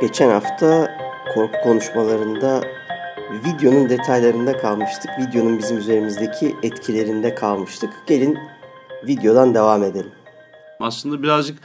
[0.00, 0.96] Geçen hafta
[1.34, 2.60] korku konuşmalarında
[3.44, 5.10] videonun detaylarında kalmıştık.
[5.20, 7.90] Videonun bizim üzerimizdeki etkilerinde kalmıştık.
[8.06, 8.38] Gelin
[9.06, 10.12] videodan devam edelim.
[10.80, 11.58] Aslında birazcık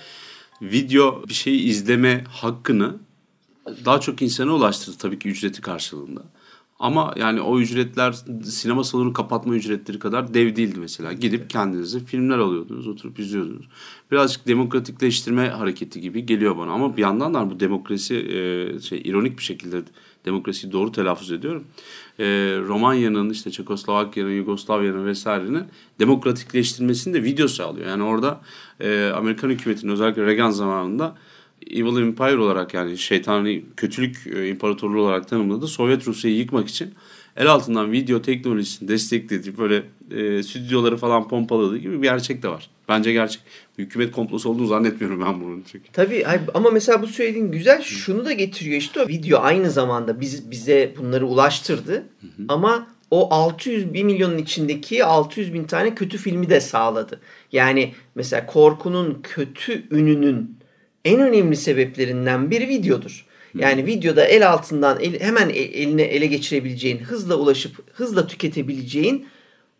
[0.61, 2.95] video bir şeyi izleme hakkını
[3.85, 6.21] daha çok insana ulaştırdı tabii ki ücreti karşılığında.
[6.79, 8.11] Ama yani o ücretler
[8.43, 11.13] sinema salonu kapatma ücretleri kadar dev değildi mesela.
[11.13, 13.65] Gidip kendinize filmler alıyordunuz, oturup izliyordunuz.
[14.11, 16.71] Birazcık demokratikleştirme hareketi gibi geliyor bana.
[16.71, 19.83] Ama bir yandan da bu demokrasi e, şey ironik bir şekilde
[20.25, 21.63] demokrasiyi doğru telaffuz ediyorum.
[22.19, 22.25] E,
[22.67, 25.63] Romanya'nın işte Çekoslovakya'nın, Yugoslavya'nın vesairenin
[25.99, 27.87] demokratikleştirmesini de video sağlıyor.
[27.87, 28.41] Yani orada
[28.79, 31.15] e, Amerikan hükümetinin özellikle Reagan zamanında
[31.69, 35.67] Evil Empire olarak yani şeytani kötülük e, imparatorluğu olarak tanımladı.
[35.67, 36.93] Sovyet Rusya'yı yıkmak için
[37.37, 42.69] el altından video teknolojisini desteklediği böyle e, stüdyoları falan pompaladığı gibi bir gerçek de var.
[42.89, 43.41] Bence gerçek.
[43.77, 45.63] Hükümet komplosu olduğunu zannetmiyorum ben bunun.
[45.71, 45.91] Çünkü.
[45.93, 50.51] Tabii ama mesela bu söylediğin güzel şunu da getiriyor işte o video aynı zamanda biz,
[50.51, 51.93] bize bunları ulaştırdı.
[51.93, 52.45] Hı hı.
[52.47, 57.19] Ama o 600 bir milyonun içindeki 600 bin tane kötü filmi de sağladı.
[57.51, 60.57] Yani mesela korkunun kötü ününün
[61.05, 63.25] en önemli sebeplerinden biri videodur.
[63.57, 69.25] Yani videoda el altından el, hemen eline ele geçirebileceğin, hızla ulaşıp hızla tüketebileceğin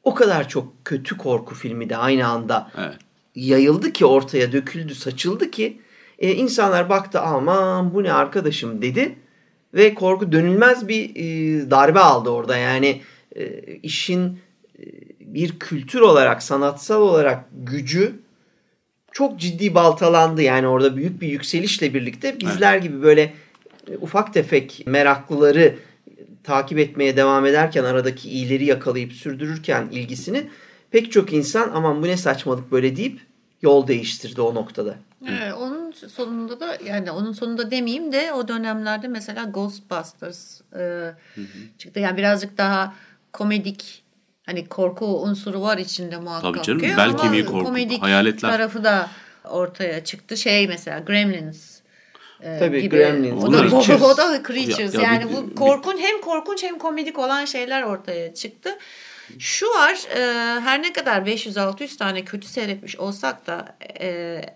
[0.04, 2.98] o kadar çok kötü korku filmi de aynı anda evet.
[3.36, 5.82] yayıldı ki ortaya döküldü, saçıldı ki
[6.20, 9.16] e, insanlar baktı aman bu ne arkadaşım dedi
[9.74, 12.58] ve korku dönülmez bir e, darbe aldı orada.
[12.58, 13.02] Yani
[13.36, 14.40] e, işin
[14.80, 14.84] e,
[15.20, 18.20] bir kültür olarak, sanatsal olarak gücü
[19.12, 20.42] çok ciddi baltalandı.
[20.42, 22.84] Yani orada büyük bir yükselişle birlikte bizler evet.
[22.84, 23.34] gibi böyle
[23.88, 25.76] e, ufak tefek meraklıları
[26.44, 30.50] takip etmeye devam ederken aradaki iyileri yakalayıp sürdürürken ilgisini
[30.92, 33.22] pek çok insan aman bu ne saçmalık böyle deyip
[33.62, 34.96] yol değiştirdi o noktada.
[35.30, 41.14] Evet, onun sonunda da yani onun sonunda demeyeyim de o dönemlerde mesela Ghostbusters e, hı
[41.36, 41.46] hı.
[41.78, 42.00] çıktı.
[42.00, 42.94] Yani birazcık daha
[43.34, 44.04] komedik
[44.46, 46.54] hani korku unsuru var içinde muhakkak.
[46.54, 48.52] Tabii canım bel kemiği korku, komedik hayaletler.
[48.52, 49.10] tarafı da
[49.50, 50.38] ortaya çıktı.
[50.38, 51.71] Şey mesela Gremlins
[52.60, 52.96] Tabii gibi.
[52.96, 53.44] Gremlins.
[53.44, 54.02] O da, Creatures.
[54.14, 54.94] o da Creatures.
[54.94, 58.78] Ya, ya yani bir, bu korkun hem korkunç hem komedik olan şeyler ortaya çıktı.
[59.40, 60.20] Şu var e,
[60.60, 64.08] her ne kadar 500-600 tane kötü seyretmiş olsak da e,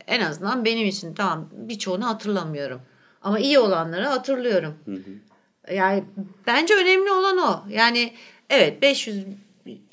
[0.08, 2.82] en azından benim için tamam birçoğunu hatırlamıyorum.
[3.22, 4.76] Ama iyi olanları hatırlıyorum.
[4.86, 5.74] Hı hı.
[5.74, 6.04] Yani
[6.48, 7.64] bence önemli olan o.
[7.70, 8.14] Yani
[8.50, 9.26] evet 500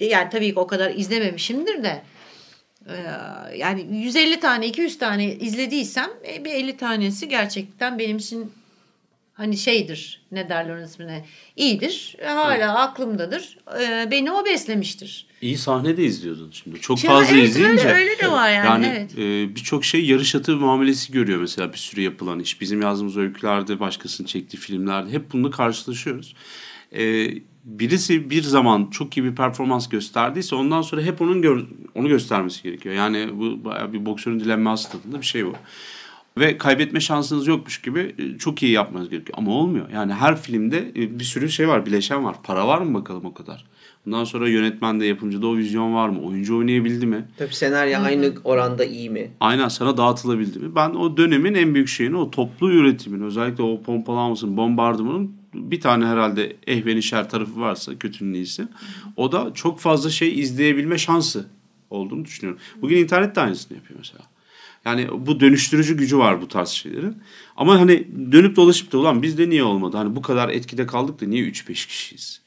[0.00, 2.02] yani tabii ki o kadar izlememişimdir de e,
[3.56, 8.52] yani 150 tane 200 tane izlediysem e, bir 50 tanesi gerçekten benim için
[9.32, 11.24] hani şeydir ne derler onun ismine
[11.56, 12.64] iyidir hala evet.
[12.68, 15.26] aklımdadır e, beni o beslemiştir.
[15.42, 17.88] İyi sahne de izliyordun şimdi çok şimdi, fazla evet, izleyince.
[17.88, 18.66] Öyle, öyle de var yani.
[18.66, 19.18] Yani evet.
[19.18, 22.60] e, birçok şey yarış atı muamelesi görüyor mesela bir sürü yapılan iş.
[22.60, 26.34] Bizim yazdığımız öykülerde başkasının çektiği filmlerde hep bununla karşılaşıyoruz.
[26.92, 27.28] E,
[27.64, 32.62] birisi bir zaman çok iyi bir performans gösterdiyse ondan sonra hep onun gö- onu göstermesi
[32.62, 32.94] gerekiyor.
[32.94, 35.52] Yani bu bayağı bir boksörün dilenme tadında bir şey bu.
[36.38, 39.38] Ve kaybetme şansınız yokmuş gibi e, çok iyi yapmanız gerekiyor.
[39.38, 39.88] Ama olmuyor.
[39.94, 42.36] Yani her filmde e, bir sürü şey var, bileşen var.
[42.42, 43.64] Para var mı bakalım o kadar?
[44.06, 46.22] Bundan sonra yönetmende, yapımcıda o vizyon var mı?
[46.22, 47.24] Oyuncu oynayabildi mi?
[47.36, 48.06] Tabii senaryo Hı-hı.
[48.06, 49.30] aynı oranda iyi mi?
[49.40, 50.74] Aynen sana dağıtılabildi mi?
[50.74, 56.06] Ben o dönemin en büyük şeyini o toplu üretimin özellikle o pompalanmasının, bombardımanın bir tane
[56.06, 58.68] herhalde ehvenişer tarafı varsa kötünün iyisi.
[59.16, 61.46] O da çok fazla şey izleyebilme şansı
[61.90, 62.60] olduğunu düşünüyorum.
[62.82, 64.24] Bugün internet de aynısını yapıyor mesela.
[64.84, 67.16] Yani bu dönüştürücü gücü var bu tarz şeylerin.
[67.56, 69.96] Ama hani dönüp dolaşıp da ulan bizde niye olmadı?
[69.96, 72.40] Hani bu kadar etkide kaldık da niye 3-5 kişiyiz?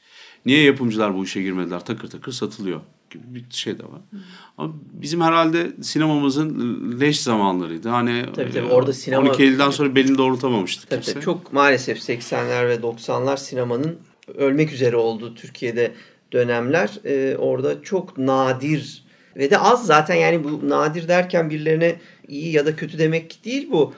[0.46, 1.84] Niye yapımcılar bu işe girmediler?
[1.84, 2.80] Takır takır satılıyor
[3.16, 4.00] gibi bir şey de var.
[4.58, 7.88] Ama bizim herhalde sinemamızın leş zamanlarıydı.
[7.88, 10.90] Hani tabii, tabii, orada sinema 12 Eylül'den sonra belini doğrultamamıştık.
[10.90, 13.98] Tabii, tabii, çok maalesef 80'ler ve 90'lar sinemanın
[14.34, 15.92] ölmek üzere olduğu Türkiye'de
[16.32, 16.90] dönemler.
[17.04, 19.04] Ee, orada çok nadir
[19.36, 21.96] ve de az zaten yani bu nadir derken birilerine
[22.28, 23.94] iyi ya da kötü demek değil bu.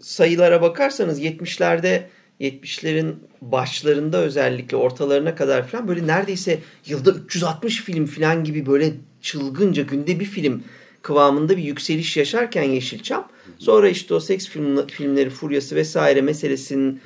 [0.00, 2.02] Sayılara bakarsanız 70'lerde
[2.40, 8.92] 70'lerin başlarında özellikle ortalarına kadar falan böyle neredeyse yılda 360 film falan gibi böyle
[9.22, 10.62] çılgınca günde bir film
[11.02, 13.28] kıvamında bir yükseliş yaşarken Yeşilçam
[13.58, 17.00] sonra işte o seks film, filmleri furyası vesaire meselesinin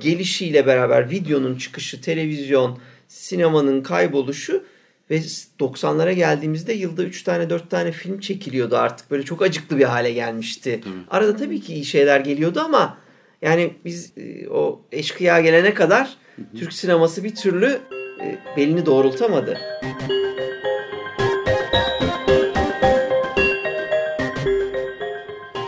[0.00, 2.78] gelişiyle beraber videonun çıkışı, televizyon,
[3.08, 4.64] sinemanın kayboluşu
[5.10, 5.18] Ve
[5.60, 9.10] 90'lara geldiğimizde yılda 3 tane 4 tane film çekiliyordu artık.
[9.10, 10.80] Böyle çok acıklı bir hale gelmişti.
[10.84, 10.94] Tabii.
[11.10, 12.98] Arada tabii ki iyi şeyler geliyordu ama
[13.44, 16.56] yani biz e, o eşkıya gelene kadar hı hı.
[16.58, 17.80] Türk sineması bir türlü
[18.20, 19.58] e, belini doğrultamadı.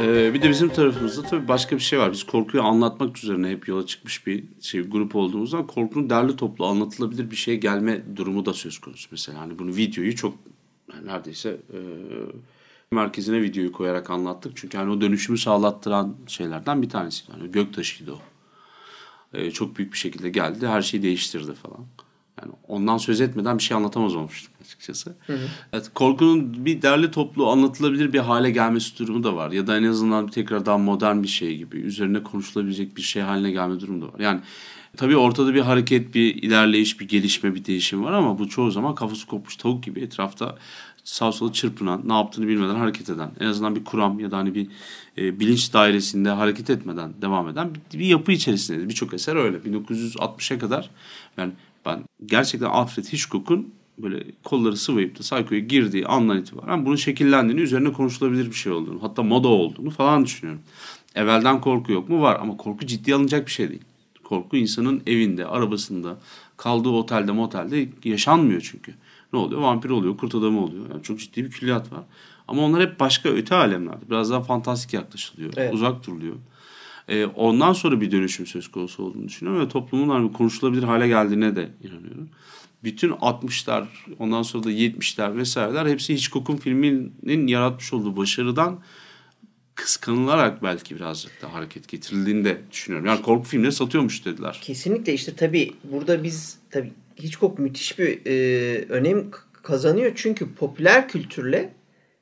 [0.01, 2.13] Ee, bir de bizim tarafımızda tabii başka bir şey var.
[2.13, 7.31] Biz korkuyu anlatmak üzerine hep yola çıkmış bir şey grup olduğumuzdan korkunun derli toplu anlatılabilir
[7.31, 9.09] bir şeye gelme durumu da söz konusu.
[9.11, 10.35] Mesela hani bunu videoyu çok
[11.05, 11.79] neredeyse e,
[12.93, 14.53] merkezine videoyu koyarak anlattık.
[14.57, 17.25] Çünkü hani o dönüşümü sağlattıran şeylerden bir tanesi.
[17.33, 18.19] Yani göktaşıydı o.
[19.35, 20.67] E, çok büyük bir şekilde geldi.
[20.67, 21.87] Her şeyi değiştirdi falan.
[22.43, 25.17] Yani ondan söz etmeden bir şey anlatamaz olmuştum açıkçası.
[25.27, 25.49] Hı hı.
[25.73, 29.53] Evet, korkunun bir derli toplu anlatılabilir bir hale gelmesi durumu da var.
[29.53, 33.23] Ya da en azından bir tekrar daha modern bir şey gibi üzerine konuşulabilecek bir şey
[33.23, 34.21] haline gelme durumu da var.
[34.21, 34.41] Yani
[34.97, 38.95] tabii ortada bir hareket, bir ilerleyiş, bir gelişme, bir değişim var ama bu çoğu zaman
[38.95, 40.59] kafası kopmuş tavuk gibi etrafta
[41.07, 44.55] sağ sola çırpınan, ne yaptığını bilmeden hareket eden, en azından bir kuram ya da hani
[44.55, 44.69] bir
[45.19, 48.89] e, bilinç dairesinde hareket etmeden devam eden bir, bir yapı içerisinde.
[48.89, 49.57] Birçok eser öyle.
[49.57, 50.91] 1960'a kadar
[51.37, 51.53] yani
[51.85, 57.93] ben gerçekten Alfred Hitchcock'un böyle kolları sıvayıp da Psycho'ya girdiği andan itibaren bunun şekillendiğini, üzerine
[57.93, 60.63] konuşulabilir bir şey olduğunu, hatta moda olduğunu falan düşünüyorum.
[61.15, 62.23] Evvelden korku yok mu?
[62.23, 63.85] Var ama korku ciddi alınacak bir şey değil.
[64.25, 66.19] Korku insanın evinde, arabasında,
[66.57, 68.95] kaldığı otelde, motelde yaşanmıyor çünkü.
[69.33, 69.61] Ne oluyor?
[69.61, 70.85] Vampir oluyor, kurt adamı oluyor.
[70.91, 72.03] Yani çok ciddi bir külliyat var.
[72.49, 74.11] Ama onlar hep başka öte alemlerde.
[74.11, 75.53] Biraz daha fantastik yaklaşılıyor.
[75.57, 75.75] Evet.
[75.75, 76.37] Uzak duruluyor.
[77.09, 81.57] Ee, ondan sonra bir dönüşüm söz konusu olduğunu düşünüyorum ve toplumun hani konuşulabilir hale geldiğine
[81.57, 82.29] de inanıyorum
[82.85, 83.87] bütün 60'lar
[84.19, 88.81] ondan sonra da 70'ler vesaireler hepsi Hitchcock'un filminin yaratmış olduğu başarıdan
[89.75, 93.07] kıskanılarak belki birazcık da hareket getirildiğini de düşünüyorum.
[93.07, 94.61] Yani korku filmleri satıyormuş dediler.
[94.63, 99.31] Kesinlikle işte tabii burada biz tabii Hitchcock müthiş bir e, önem
[99.63, 100.13] kazanıyor.
[100.15, 101.73] Çünkü popüler kültürle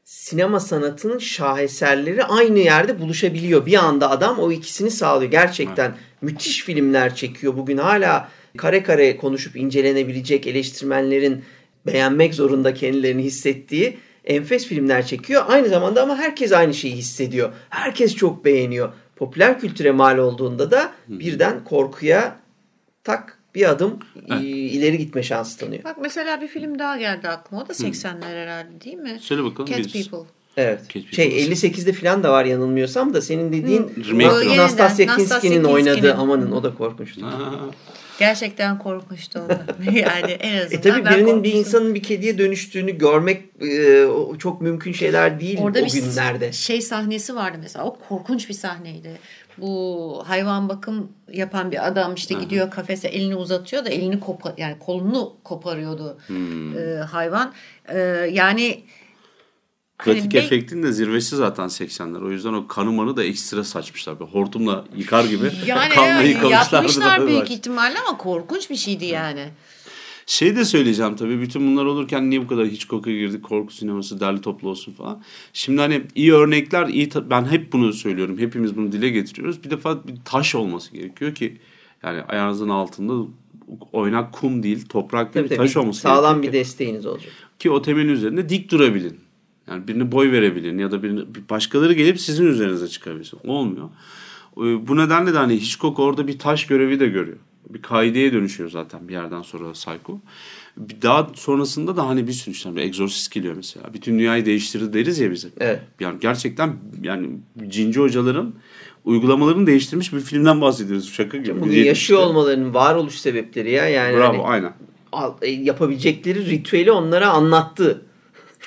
[0.04, 3.66] sinema sanatının şaheserleri aynı yerde buluşabiliyor.
[3.66, 5.30] Bir anda adam o ikisini sağlıyor.
[5.30, 6.22] Gerçekten evet.
[6.22, 7.56] müthiş filmler çekiyor.
[7.56, 11.44] Bugün hala kare kare konuşup incelenebilecek eleştirmenlerin
[11.86, 15.42] beğenmek zorunda kendilerini hissettiği enfes filmler çekiyor.
[15.48, 17.52] Aynı zamanda ama herkes aynı şeyi hissediyor.
[17.70, 18.92] Herkes çok beğeniyor.
[19.16, 22.40] Popüler kültüre mal olduğunda da birden korkuya
[23.04, 23.98] tak bir adım
[24.30, 24.42] evet.
[24.44, 25.84] ileri gitme şansı tanıyor.
[25.84, 27.62] Bak mesela bir film daha geldi aklıma.
[27.62, 29.18] O da 80'ler herhalde değil mi?
[29.20, 29.70] Söyle bakalım.
[29.70, 29.92] Cat biz.
[29.92, 30.28] People.
[30.56, 30.80] Evet.
[31.12, 34.56] Şey 58'de falan da var yanılmıyorsam da senin dediğin Hı.
[34.56, 37.26] Nastasya Kinski'nin oynadığı amanın o da korkunçtu.
[38.18, 39.48] Gerçekten korkmuştu onu.
[39.96, 44.06] yani en azından e tabii birinin bir insanın bir kediye dönüştüğünü görmek e,
[44.38, 46.52] çok mümkün şeyler değil Orada o günlerde.
[46.52, 47.84] şey sahnesi vardı mesela.
[47.84, 49.10] O korkunç bir sahneydi.
[49.58, 54.78] Bu hayvan bakım yapan bir adam işte gidiyor kafese elini uzatıyor da elini kopar yani
[54.78, 56.78] kolunu koparıyordu hmm.
[56.78, 57.52] e, hayvan.
[57.88, 57.98] E,
[58.32, 58.84] yani
[59.98, 62.26] Pratik hani efektin de zirvesi zaten 80'ler.
[62.26, 64.20] O yüzden o kanımanı da ekstra saçmışlar.
[64.20, 66.82] Böyle hortumla yıkar gibi yani kanla yıkamışlar.
[66.82, 69.48] Yapmışlar büyük ihtimalle ama korkunç bir şeydi yani.
[70.26, 74.20] Şey de söyleyeceğim tabii bütün bunlar olurken niye bu kadar hiç Hitchcock'a girdik korku sineması
[74.20, 75.22] derli toplu olsun falan.
[75.52, 79.64] Şimdi hani iyi örnekler iyi ben hep bunu söylüyorum hepimiz bunu dile getiriyoruz.
[79.64, 81.58] Bir defa bir taş olması gerekiyor ki
[82.02, 83.26] yani ayağınızın altında
[83.92, 86.32] oynak kum değil toprak değil tabii, taş olması sağlam gerekiyor.
[86.32, 87.32] Sağlam bir desteğiniz olacak.
[87.58, 89.20] Ki o temelin üzerinde dik durabilin.
[89.68, 91.20] Yani birini boy verebilin ya da birini,
[91.50, 93.38] başkaları gelip sizin üzerinize çıkabilsin.
[93.44, 93.88] Olmuyor.
[94.56, 97.38] Ee, bu nedenle de hani Hitchcock orada bir taş görevi de görüyor.
[97.68, 100.20] Bir kaideye dönüşüyor zaten bir yerden sonra Psycho.
[101.02, 103.94] Daha sonrasında da hani bir sürü işte bir Exorcist geliyor mesela.
[103.94, 105.48] Bütün dünyayı değiştirdi deriz ya bize.
[105.60, 105.80] Evet.
[106.00, 107.28] Yani gerçekten yani
[107.68, 108.54] cinci hocaların
[109.04, 111.12] uygulamalarını değiştirmiş bir filmden bahsediyoruz.
[111.12, 111.60] Şaka gibi.
[111.60, 113.88] Bunu yaşıyor olmalarının varoluş sebepleri ya.
[113.88, 114.72] Yani Bravo hani, aynen.
[115.42, 118.02] E, yapabilecekleri ritüeli onlara anlattı.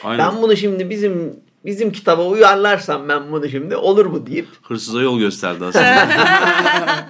[0.03, 0.27] Aynen.
[0.27, 1.33] Ben bunu şimdi bizim
[1.65, 4.47] bizim kitaba uyarlarsam ben bunu şimdi olur mu deyip.
[4.61, 6.07] Hırsıza yol gösterdi aslında.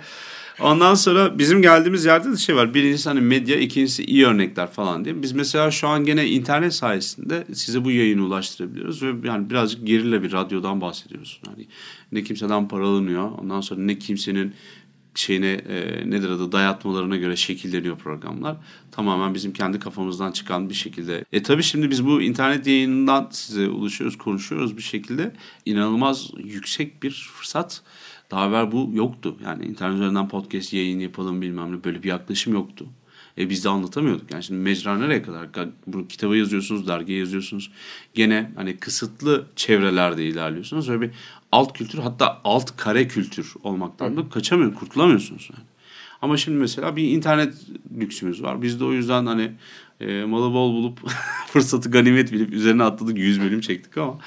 [0.59, 2.73] Ondan sonra bizim geldiğimiz yerde de şey var.
[2.73, 5.21] Birincisi hani medya, ikincisi iyi örnekler falan diye.
[5.21, 10.23] Biz mesela şu an gene internet sayesinde size bu yayını ulaştırabiliyoruz ve yani birazcık gerilla
[10.23, 11.41] bir radyodan bahsediyoruz.
[11.47, 11.67] Yani
[12.11, 13.31] ne kimseden para alınıyor.
[13.31, 14.53] Ondan sonra ne kimsenin
[15.15, 18.57] şeyine e, nedir adı dayatmalarına göre şekilleniyor programlar.
[18.91, 21.25] Tamamen bizim kendi kafamızdan çıkan bir şekilde.
[21.33, 25.31] E tabi şimdi biz bu internet yayınından size ulaşıyoruz, konuşuyoruz bir şekilde.
[25.65, 27.81] inanılmaz yüksek bir fırsat.
[28.31, 29.37] Daha evvel bu yoktu.
[29.43, 32.85] Yani internet üzerinden podcast yayın yapalım bilmem ne böyle bir yaklaşım yoktu.
[33.37, 34.31] E biz de anlatamıyorduk.
[34.31, 35.47] Yani şimdi mecra nereye kadar?
[35.87, 37.71] Bu kitabı yazıyorsunuz, dergi yazıyorsunuz.
[38.13, 40.89] Gene hani kısıtlı çevrelerde ilerliyorsunuz.
[40.89, 41.11] Böyle bir
[41.51, 45.65] alt kültür hatta alt kare kültür olmaktan da kaçamıyor, kurtulamıyorsunuz yani.
[46.21, 47.53] Ama şimdi mesela bir internet
[47.99, 48.61] lüksümüz var.
[48.61, 49.51] Biz de o yüzden hani
[49.99, 50.99] e, malı bol bulup
[51.47, 54.19] fırsatı ganimet bilip üzerine atladık 100 bölüm çektik ama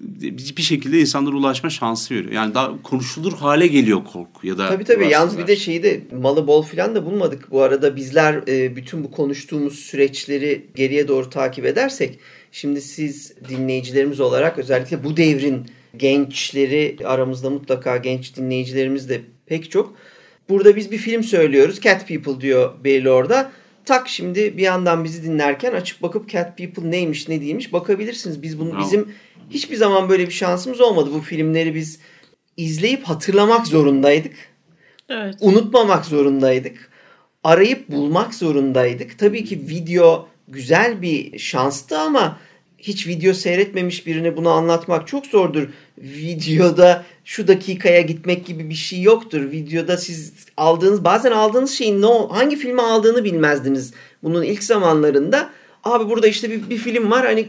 [0.00, 2.32] bir şekilde insanlara ulaşma şansı veriyor.
[2.32, 6.00] Yani daha konuşulur hale geliyor korku ya da Tabii tabii yalnız bir de şeyi de
[6.20, 7.50] malı bol falan da bulmadık.
[7.50, 12.18] Bu arada bizler e, bütün bu konuştuğumuz süreçleri geriye doğru takip edersek
[12.52, 19.94] şimdi siz dinleyicilerimiz olarak özellikle bu devrin gençleri aramızda mutlaka genç dinleyicilerimiz de pek çok.
[20.48, 21.80] Burada biz bir film söylüyoruz.
[21.80, 23.52] Cat People diyor belli orada.
[23.84, 28.42] Tak şimdi bir yandan bizi dinlerken açıp bakıp Cat People neymiş ne değilmiş bakabilirsiniz.
[28.42, 29.08] Biz bunu bizim
[29.50, 31.10] hiçbir zaman böyle bir şansımız olmadı.
[31.14, 31.98] Bu filmleri biz
[32.56, 34.34] izleyip hatırlamak zorundaydık.
[35.08, 35.34] Evet.
[35.40, 36.90] Unutmamak zorundaydık.
[37.44, 39.18] Arayıp bulmak zorundaydık.
[39.18, 42.38] Tabii ki video güzel bir şanstı ama
[42.78, 45.68] hiç video seyretmemiş birine bunu anlatmak çok zordur.
[45.98, 49.50] Videoda şu dakikaya gitmek gibi bir şey yoktur.
[49.50, 53.94] Videoda siz aldığınız bazen aldığınız şeyin ne hangi filmi aldığını bilmezdiniz.
[54.22, 55.50] Bunun ilk zamanlarında
[55.84, 57.48] abi burada işte bir, bir film var hani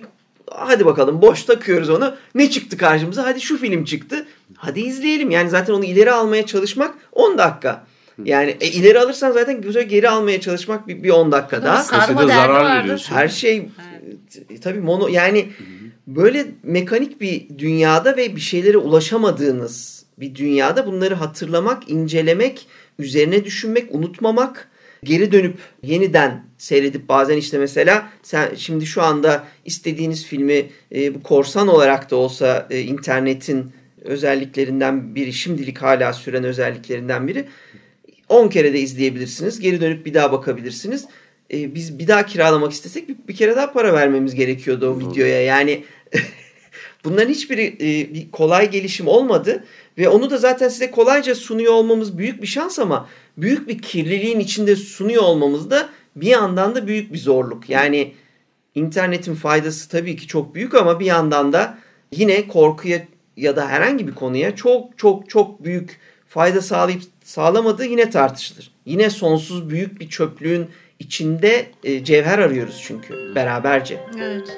[0.52, 2.16] hadi bakalım boş takıyoruz onu.
[2.36, 3.26] Ne çıktı karşımıza?
[3.26, 4.28] Hadi şu film çıktı.
[4.56, 5.32] Hadi izleyelim.
[5.32, 7.86] Yani zaten onu ileri almaya çalışmak 10 dakika.
[8.24, 11.84] Yani e, ileri alırsan zaten güzel geri almaya çalışmak bir, bir 10 dakika daha.
[11.84, 13.16] Sarma zarar veriyorsun.
[13.16, 14.64] Her şey evet.
[14.64, 15.50] tabii mono yani
[16.08, 22.68] böyle mekanik bir dünyada ve bir şeylere ulaşamadığınız bir dünyada bunları hatırlamak, incelemek,
[23.00, 24.70] üzerine düşünmek, unutmamak,
[25.04, 31.24] geri dönüp yeniden seyredip bazen işte mesela sen şimdi şu anda istediğiniz filmi e, bu
[31.24, 37.46] korsan olarak da olsa e, internetin özelliklerinden biri, şimdilik hala süren özelliklerinden biri
[38.30, 39.60] 10 kere de izleyebilirsiniz.
[39.60, 41.06] Geri dönüp bir daha bakabilirsiniz.
[41.54, 45.12] E, biz bir daha kiralamak istesek bir, bir kere daha para vermemiz gerekiyordu o Doğru.
[45.12, 45.42] videoya.
[45.42, 45.84] Yani
[47.04, 49.64] bunların hiçbiri e, bir kolay gelişim olmadı
[49.98, 53.10] ve onu da zaten size kolayca sunuyor olmamız büyük bir şans ama
[53.42, 57.70] büyük bir kirliliğin içinde sunuyor olmamız da bir yandan da büyük bir zorluk.
[57.70, 58.14] Yani
[58.76, 61.78] internetin faydası tabii ki çok büyük ama bir yandan da
[62.12, 68.10] yine korkuya ya da herhangi bir konuya çok çok çok büyük fayda sağlayıp sağlamadığı yine
[68.10, 68.72] tartışılır.
[68.86, 70.70] Yine sonsuz büyük bir çöplüğün
[71.00, 74.00] içinde e, cevher arıyoruz çünkü beraberce.
[74.18, 74.58] Evet.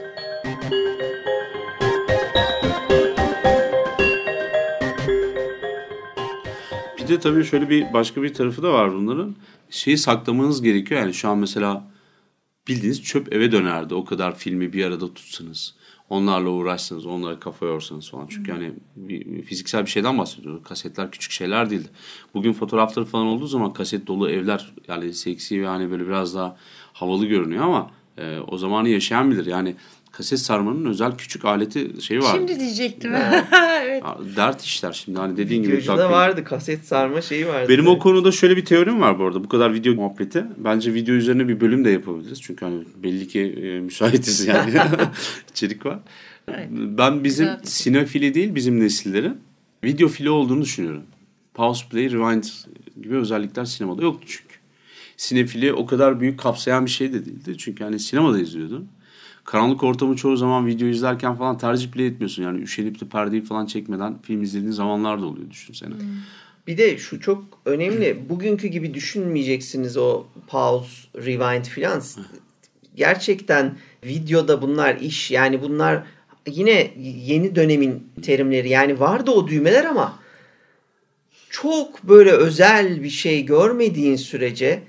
[7.12, 9.36] De tabii şöyle bir başka bir tarafı da var bunların.
[9.70, 11.02] Şeyi saklamanız gerekiyor.
[11.02, 11.92] Yani şu an mesela
[12.68, 13.94] bildiğiniz çöp eve dönerdi.
[13.94, 15.76] O kadar filmi bir arada tutsanız
[16.10, 18.28] onlarla uğraşsanız, onlara kafa yorsanız falan.
[18.28, 20.64] Çünkü hani bir, fiziksel bir şeyden bahsediyoruz.
[20.64, 21.88] Kasetler küçük şeyler değildi.
[22.34, 26.58] Bugün fotoğrafları falan olduğu zaman kaset dolu evler yani seksi ve hani böyle biraz daha
[26.94, 29.46] havalı görünüyor ama e, o zamanı yaşayan bilir.
[29.46, 29.76] Yani
[30.12, 32.36] kaset sarmanın özel küçük aleti şeyi var.
[32.36, 33.14] Şimdi diyecektim.
[33.82, 34.04] evet.
[34.36, 35.72] Dert işler şimdi hani dediğin gibi.
[35.74, 37.70] Videocuda vardı kaset sarma şeyi vardı.
[37.70, 39.44] Benim o konuda şöyle bir teorim var bu arada.
[39.44, 40.46] Bu kadar video muhabbeti.
[40.58, 42.42] Bence video üzerine bir bölüm de yapabiliriz.
[42.42, 44.74] Çünkü hani belli ki e, müsaitiz yani.
[45.52, 46.00] içerik var.
[46.48, 46.68] Evet.
[46.72, 47.60] Ben bizim Güzel.
[47.64, 49.38] sinefili değil bizim nesillerin
[49.84, 51.04] video fili olduğunu düşünüyorum.
[51.54, 52.44] Pause, play, rewind
[53.02, 54.56] gibi özellikler sinemada yoktu çünkü.
[55.18, 57.58] Sinefili o kadar büyük kapsayan bir şey de değildi.
[57.58, 58.90] Çünkü hani sinemada izliyordun
[59.46, 62.44] karanlık ortamı çoğu zaman video izlerken falan tercih bile etmiyorsun.
[62.44, 65.94] Yani üşenip de perdeyi falan çekmeden film izlediğin zamanlar da oluyor düşünsene.
[65.94, 66.06] Hmm.
[66.68, 68.24] Bir de şu çok önemli.
[68.30, 72.02] Bugünkü gibi düşünmeyeceksiniz o pause, rewind filan.
[72.96, 75.32] Gerçekten videoda bunlar iş.
[75.32, 76.04] Yani bunlar
[76.48, 76.92] yine
[77.26, 78.70] yeni dönemin terimleri.
[78.70, 80.20] Yani vardı o düğmeler ama
[81.50, 84.84] çok böyle özel bir şey görmediğin sürece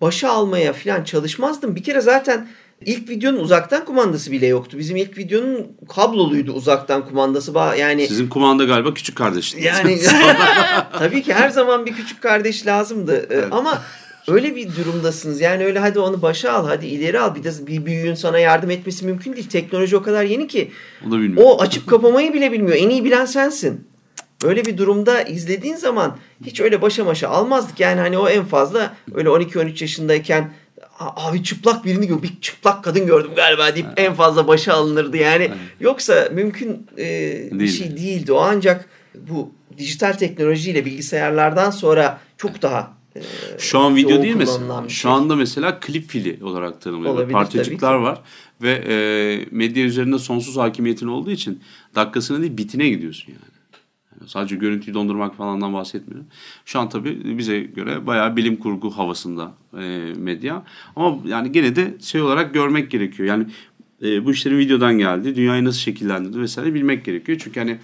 [0.00, 1.76] başa almaya falan çalışmazdım.
[1.76, 2.48] Bir kere zaten
[2.86, 4.78] İlk videonun uzaktan kumandası bile yoktu.
[4.78, 7.52] Bizim ilk videonun kabloluydu uzaktan kumandası.
[7.78, 9.64] Yani Sizin kumanda galiba küçük kardeşiniz.
[9.64, 10.00] Yani
[10.98, 13.16] tabii ki her zaman bir küçük kardeş lazımdı.
[13.30, 13.48] Ee, evet.
[13.50, 13.82] Ama
[14.28, 15.40] öyle bir durumdasınız.
[15.40, 17.34] Yani öyle hadi onu başa al, hadi ileri al.
[17.34, 19.48] Bir de bir büyüğün sana yardım etmesi mümkün değil.
[19.48, 20.70] Teknoloji o kadar yeni ki.
[21.08, 21.42] O da bilmiyor.
[21.46, 22.76] O açıp kapamayı bile bilmiyor.
[22.76, 23.88] En iyi bilen sensin.
[24.44, 27.80] Öyle bir durumda izlediğin zaman hiç öyle başa başa almazdık.
[27.80, 30.52] Yani hani o en fazla öyle 12-13 yaşındayken
[30.98, 35.50] abi çıplak birini gör, bir çıplak kadın gördüm galiba deyip en fazla başa alınırdı yani.
[35.80, 37.50] Yoksa mümkün e, Değil.
[37.52, 38.32] bir şey değildi.
[38.32, 43.20] O ancak bu dijital teknolojiyle bilgisayarlardan sonra çok daha e,
[43.58, 44.44] şu an video değil mi?
[44.88, 45.10] Şu şey.
[45.10, 47.28] anda mesela klip fili olarak tanımlıyorlar.
[47.28, 48.20] Parçacıklar var
[48.62, 48.94] ve e,
[49.50, 51.62] medya üzerinde sonsuz hakimiyetin olduğu için
[51.94, 53.57] dakikasına değil bitine gidiyorsun yani.
[54.26, 56.26] Sadece görüntüyü dondurmak falandan bahsetmiyorum.
[56.64, 60.62] Şu an tabii bize göre bayağı bilim kurgu havasında e, medya.
[60.96, 63.28] Ama yani gene de şey olarak görmek gerekiyor.
[63.28, 63.46] Yani
[64.02, 67.40] e, bu işlerin videodan geldi, dünyayı nasıl şekillendirdi vesaire bilmek gerekiyor.
[67.44, 67.78] Çünkü hani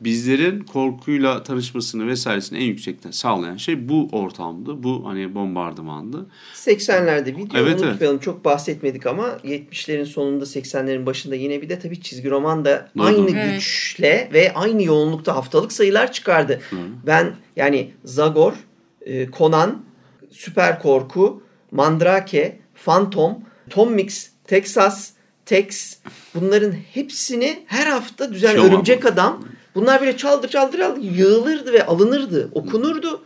[0.00, 4.82] bizlerin korkuyla tanışmasını vesairesini en yüksekten sağlayan şey bu ortamdı.
[4.82, 6.26] Bu hani bombardımandı.
[6.54, 8.16] 80'lerde video evet, unutmayalım.
[8.16, 8.22] Evet.
[8.22, 13.06] Çok bahsetmedik ama 70'lerin sonunda 80'lerin başında yine bir de tabii çizgi roman da Doğru.
[13.06, 13.54] aynı evet.
[13.54, 16.60] güçle ve aynı yoğunlukta haftalık sayılar çıkardı.
[16.70, 16.76] Hı.
[17.06, 18.52] Ben yani Zagor,
[19.00, 19.82] e, Conan,
[20.30, 23.36] Süper Korku, Mandrake, Phantom,
[23.70, 25.10] Tom Mix, Texas,
[25.46, 25.96] Tex
[26.34, 29.44] bunların hepsini her hafta düzenli şey Örümcek Adam
[29.76, 33.24] bunlar böyle çaldır çaldır çaldır yığılırdı ve alınırdı, okunurdu.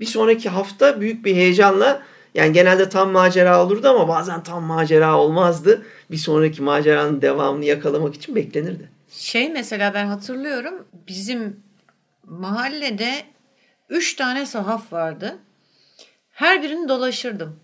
[0.00, 2.02] Bir sonraki hafta büyük bir heyecanla
[2.34, 5.82] yani genelde tam macera olurdu ama bazen tam macera olmazdı.
[6.10, 8.90] Bir sonraki maceranın devamını yakalamak için beklenirdi.
[9.10, 11.60] Şey mesela ben hatırlıyorum bizim
[12.26, 13.12] mahallede
[13.88, 15.38] üç tane sahaf vardı.
[16.30, 17.60] Her birini dolaşırdım.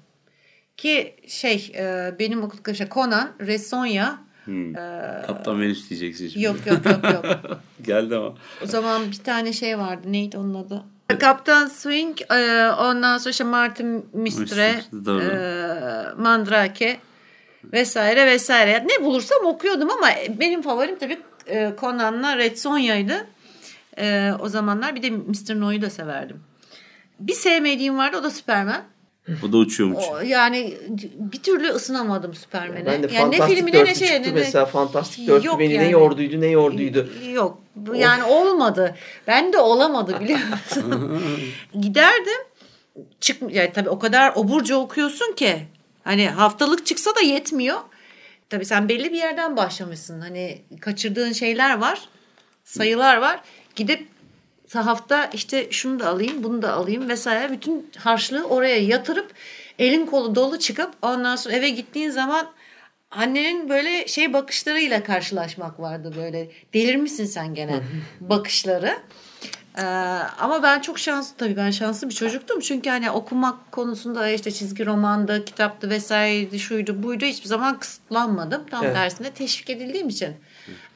[0.76, 4.76] Ki şey e, benim okuduklarım şey Conan, Resonya, Hmm.
[4.76, 6.44] Ee, Kaptan Venüs diyeceksin şimdi.
[6.44, 7.24] Yok yok yok yok.
[7.82, 8.34] Geldi ama.
[8.64, 10.12] O zaman bir tane şey vardı.
[10.12, 10.82] Neydi onun adı?
[11.20, 16.96] Kaptan Swing, e, ondan sonra işte Martin Mistre, e, Mandrake
[17.72, 18.86] vesaire vesaire.
[18.86, 23.26] Ne bulursam okuyordum ama benim favorim tabii e, Conan'la Red Sonya'ydı.
[23.98, 25.60] E, o zamanlar bir de Mr.
[25.60, 26.40] No'yu da severdim.
[27.20, 28.82] Bir sevmediğim vardı o da Superman.
[29.48, 30.04] O da uçuyormuş.
[30.10, 30.74] O, yani
[31.18, 32.86] bir türlü ısınamadım Süpermen'e.
[32.86, 35.86] Ben de yani Fantastic ne filmine ne şey çıktı ne, mesela Fantastic 4 beni yani.
[35.86, 37.08] ne yorduydu ne yorduydu.
[37.32, 37.58] Yok
[37.94, 38.30] yani of.
[38.30, 38.96] olmadı.
[39.26, 41.22] Ben de olamadı biliyor musun?
[41.80, 42.40] Giderdim.
[43.20, 45.66] Çık yani tabii o kadar oburca okuyorsun ki
[46.04, 47.78] hani haftalık çıksa da yetmiyor.
[48.50, 50.20] Tabii sen belli bir yerden başlamışsın.
[50.20, 52.08] Hani kaçırdığın şeyler var.
[52.64, 53.40] Sayılar var.
[53.76, 54.08] Gidip
[54.78, 59.32] hafta işte şunu da alayım bunu da alayım vesaire bütün harçlığı oraya yatırıp
[59.78, 62.46] elin kolu dolu çıkıp ondan sonra eve gittiğin zaman
[63.10, 67.80] annenin böyle şey bakışlarıyla karşılaşmak vardı böyle delirmişsin sen gene
[68.20, 68.98] bakışları.
[69.78, 69.82] Ee,
[70.38, 74.86] ama ben çok şanslı tabii ben şanslı bir çocuktum çünkü hani okumak konusunda işte çizgi
[74.86, 78.66] romanda, kitaptı vesaire şuydu buydu hiçbir zaman kısıtlanmadım.
[78.70, 78.94] Tam evet.
[78.94, 80.36] tersine teşvik edildiğim için.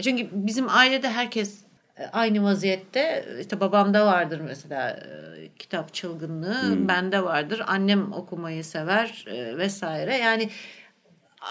[0.02, 1.54] Çünkü bizim ailede herkes
[2.12, 6.88] aynı vaziyette işte babamda vardır mesela e, kitap çılgınlığı hmm.
[6.88, 10.50] bende vardır annem okumayı sever e, vesaire yani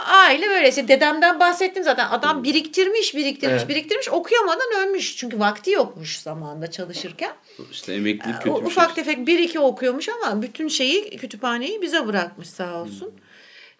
[0.05, 2.43] aile böylesi dedemden bahsettim zaten adam hmm.
[2.43, 3.69] biriktirmiş biriktirmiş evet.
[3.69, 7.31] biriktirmiş okuyamadan ölmüş çünkü vakti yokmuş zamanda çalışırken
[7.71, 8.95] işte emeklilik kötü bir Ufak şey.
[8.95, 13.07] tefek bir iki okuyormuş ama bütün şeyi kütüphaneyi bize bırakmış sağ olsun.
[13.07, 13.26] Hmm.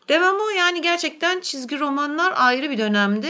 [0.09, 3.27] Devamı yani gerçekten çizgi romanlar ayrı bir dönemdi.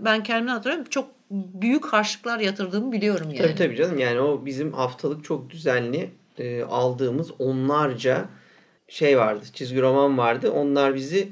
[0.00, 0.86] Ben kendimden hatırlıyorum.
[0.90, 3.38] Çok büyük harçlıklar yatırdığımı biliyorum yani.
[3.38, 8.24] Tabii tabii canım yani o bizim haftalık çok düzenli e, aldığımız onlarca
[8.88, 9.44] şey vardı.
[9.52, 10.50] Çizgi roman vardı.
[10.50, 11.28] Onlar bizi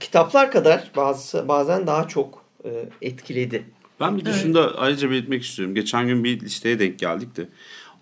[0.00, 3.64] kitaplar kadar bazı bazen daha çok e, etkiledi.
[4.00, 5.74] Ben bir de şunu da ayrıca belirtmek istiyorum.
[5.74, 7.48] Geçen gün bir listeye denk geldik de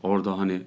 [0.03, 0.63] orada hani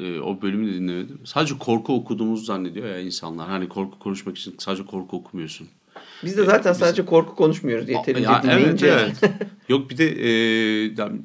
[0.00, 1.20] e, o bölümü de dinlemedim.
[1.24, 3.48] Sadece korku okuduğumuzu zannediyor ya insanlar.
[3.48, 5.68] Hani korku konuşmak için sadece korku okumuyorsun.
[6.24, 6.78] Biz de zaten Biz...
[6.78, 8.86] sadece korku konuşmuyoruz yeterince ya, dinleyince.
[8.86, 9.34] Evet, evet.
[9.68, 10.30] Yok bir de e,
[10.98, 11.20] yani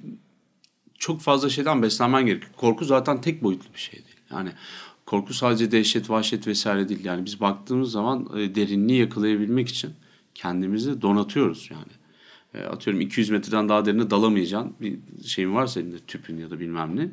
[1.00, 2.52] çok fazla şeyden beslenmen gerekiyor.
[2.58, 4.18] Korku zaten tek boyutlu bir şey değil.
[4.32, 4.50] Yani
[5.06, 7.06] korku sadece dehşet, vahşet vesaire değil.
[7.06, 9.92] Yani biz baktığımız zaman e, derinliği yakalayabilmek için
[10.36, 11.92] kendimizi donatıyoruz yani.
[12.54, 16.96] E, atıyorum 200 metreden daha derine dalamayacaksın bir şeyin varsa elinde tüpün ya da bilmem
[16.96, 17.12] ne.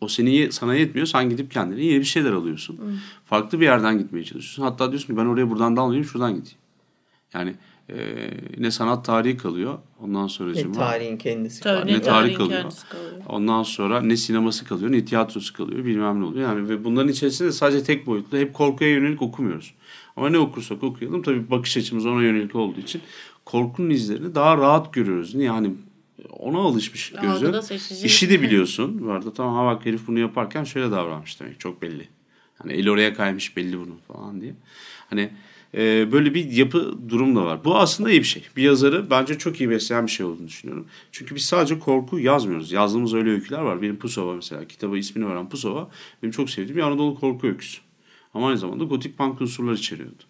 [0.00, 1.06] O seni sana yetmiyor.
[1.06, 2.78] Sen gidip kendine yeni bir şeyler alıyorsun.
[2.78, 2.92] Hmm.
[3.24, 4.62] Farklı bir yerden gitmeye çalışıyorsun.
[4.62, 6.58] Hatta diyorsun ki ben oraya buradan dalmayayım şuradan gideyim.
[7.34, 7.54] Yani
[7.88, 7.96] e,
[8.58, 9.78] ne sanat tarihi kalıyor.
[10.00, 11.86] Ondan sonra ne tarihin kendisi kalıyor.
[11.86, 12.62] Ne, ne tarih kalıyor.
[12.88, 13.22] kalıyor.
[13.28, 16.48] Ondan sonra ne sineması kalıyor, ne tiyatrosu kalıyor, bilmem ne oluyor.
[16.48, 19.74] Yani ve bunların içerisinde sadece tek boyutlu hep korkuya yönelik okumuyoruz.
[20.16, 23.00] Ama ne okursak okuyalım tabii bakış açımız ona yönelik olduğu için
[23.44, 25.34] korkunun izlerini daha rahat görüyoruz.
[25.34, 25.74] Yani
[26.30, 27.46] ona alışmış gözü.
[28.04, 29.06] İşi de biliyorsun.
[29.06, 32.08] Bu arada tamam ha bak herif bunu yaparken şöyle davranmış demek çok belli.
[32.58, 34.54] Hani el oraya kaymış belli bunu falan diye.
[35.10, 35.30] Hani
[35.74, 37.64] e, böyle bir yapı durum da var.
[37.64, 38.42] Bu aslında iyi bir şey.
[38.56, 40.86] Bir yazarı bence çok iyi besleyen bir şey olduğunu düşünüyorum.
[41.12, 42.72] Çünkü biz sadece korku yazmıyoruz.
[42.72, 43.82] Yazdığımız öyle öyküler var.
[43.82, 44.64] Benim Pusova mesela.
[44.68, 45.90] Kitabı ismini veren Pusova.
[46.22, 47.80] Benim çok sevdiğim bir Anadolu korku öyküsü.
[48.34, 50.22] Ama aynı zamanda gotik punk unsurlar içeriyordu.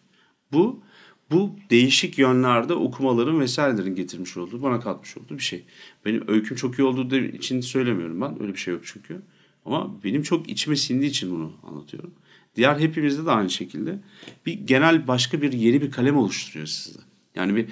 [0.52, 0.82] Bu
[1.30, 5.64] bu değişik yönlerde okumaların vesairelerin getirmiş olduğu, bana katmış olduğu bir şey.
[6.04, 8.42] Benim öyküm çok iyi olduğu için söylemiyorum ben.
[8.42, 9.22] Öyle bir şey yok çünkü.
[9.64, 12.14] Ama benim çok içime sindiği için bunu anlatıyorum.
[12.56, 13.98] Diğer hepimizde de aynı şekilde
[14.46, 17.00] bir genel başka bir yeni bir kalem oluşturuyor sizde.
[17.34, 17.66] Yani bir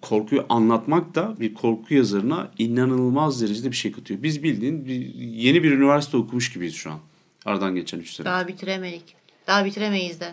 [0.00, 4.22] korkuyu anlatmak da bir korku yazarına inanılmaz derecede bir şey katıyor.
[4.22, 6.98] Biz bildiğin bir, yeni bir üniversite okumuş gibiyiz şu an.
[7.44, 8.24] Aradan geçen 3 sene.
[8.24, 9.14] Daha bitiremedik.
[9.46, 10.32] Daha bitiremeyiz de.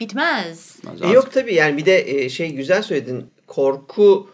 [0.00, 0.76] Bitmez.
[1.02, 3.24] E yok tabii yani bir de e, şey güzel söyledin.
[3.46, 4.28] Korku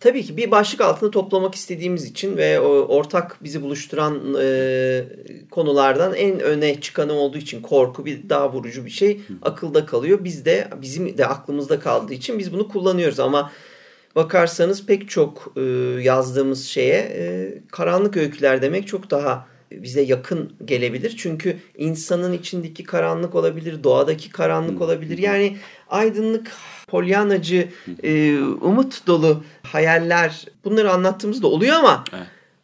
[0.00, 5.04] tabii ki bir başlık altında toplamak istediğimiz için ve o ortak bizi buluşturan e,
[5.50, 10.24] konulardan en öne çıkanı olduğu için korku bir daha vurucu bir şey akılda kalıyor.
[10.24, 13.52] Biz de bizim de aklımızda kaldığı için biz bunu kullanıyoruz ama
[14.16, 15.60] bakarsanız pek çok e,
[16.02, 19.46] yazdığımız şeye e, karanlık öyküler demek çok daha
[19.82, 21.14] bize yakın gelebilir.
[21.16, 25.18] Çünkü insanın içindeki karanlık olabilir, doğadaki karanlık olabilir.
[25.18, 25.56] Yani
[25.88, 26.52] aydınlık,
[26.88, 27.68] polyanacı,
[28.02, 32.04] e, umut dolu hayaller bunları anlattığımızda oluyor ama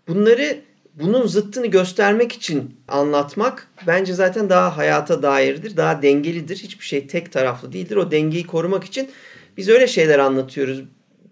[0.09, 0.61] bunları
[0.95, 6.57] bunun zıttını göstermek için anlatmak bence zaten daha hayata dairdir, daha dengelidir.
[6.57, 7.97] Hiçbir şey tek taraflı değildir.
[7.97, 9.11] O dengeyi korumak için
[9.57, 10.83] biz öyle şeyler anlatıyoruz.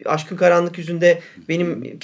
[0.05, 1.99] Aşkın Karanlık Yüzünde benim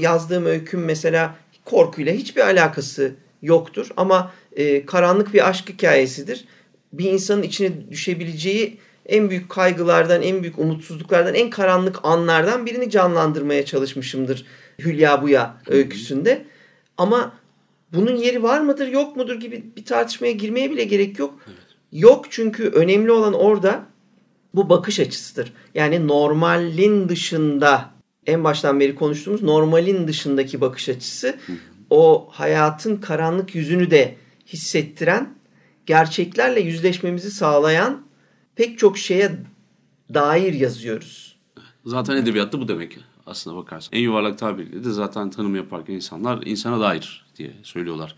[0.00, 1.34] yazdığım öyküm mesela
[1.70, 3.88] korkuyla hiçbir alakası yoktur.
[3.96, 6.44] Ama e, karanlık bir aşk hikayesidir.
[6.92, 13.64] Bir insanın içine düşebileceği en büyük kaygılardan, en büyük umutsuzluklardan, en karanlık anlardan birini canlandırmaya
[13.64, 14.46] çalışmışımdır
[14.78, 16.44] Hülya Buya öyküsünde.
[16.96, 17.32] Ama
[17.92, 21.40] bunun yeri var mıdır yok mudur gibi bir tartışmaya girmeye bile gerek yok.
[21.92, 23.84] Yok çünkü önemli olan orada
[24.54, 25.52] bu bakış açısıdır.
[25.74, 27.90] Yani normalin dışında
[28.28, 31.36] en baştan beri konuştuğumuz normalin dışındaki bakış açısı
[31.90, 35.34] o hayatın karanlık yüzünü de hissettiren,
[35.86, 38.06] gerçeklerle yüzleşmemizi sağlayan
[38.56, 39.32] pek çok şeye
[40.14, 41.38] dair yazıyoruz.
[41.84, 43.98] Zaten edebiyatta bu demek aslına bakarsan.
[43.98, 48.14] En yuvarlak tabiriyle de zaten tanım yaparken insanlar insana dair diye söylüyorlar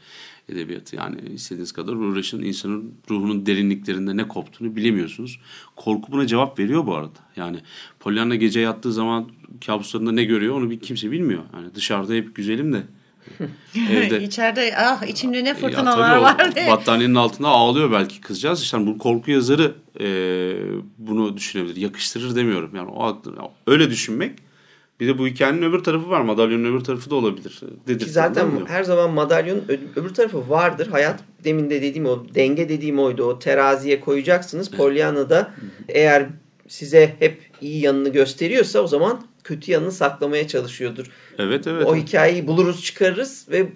[0.49, 0.96] edebiyatı.
[0.96, 5.40] Yani istediğiniz kadar uğraşın insanın ruhunun derinliklerinde ne koptuğunu bilemiyorsunuz.
[5.77, 7.18] Korku buna cevap veriyor bu arada.
[7.37, 7.59] Yani
[8.01, 9.29] Pollyanna gece yattığı zaman
[9.66, 11.42] kabuslarında ne görüyor onu bir kimse bilmiyor.
[11.55, 12.83] Yani dışarıda hep güzelim de
[13.90, 16.66] evde İçeride ah içimde ne fırtınalar var diye.
[16.68, 18.62] Battaniyenin altında ağlıyor belki kızcağız.
[18.62, 20.07] İşte bu korku yazarı e,
[20.99, 21.77] bunu düşünebilir.
[21.77, 22.70] Yakıştırır demiyorum.
[22.77, 23.35] Yani o aklı,
[23.66, 24.49] öyle düşünmek.
[25.00, 26.20] Bir de bu hikayenin öbür tarafı var.
[26.20, 27.60] Madalyonun öbür tarafı da olabilir.
[27.86, 29.64] Dedirten Ki zaten her zaman madalyonun
[29.96, 30.86] öbür tarafı vardır.
[30.86, 33.24] Hayat demin de dediğim o denge dediğim oydu.
[33.24, 34.70] O teraziye koyacaksınız.
[34.70, 35.54] Pollyanna'da
[35.88, 36.26] eğer
[36.68, 41.06] size hep iyi yanını gösteriyorsa o zaman kötü yanını saklamaya çalışıyordur.
[41.38, 41.86] Evet evet.
[41.86, 43.68] O hikayeyi buluruz çıkarırız ve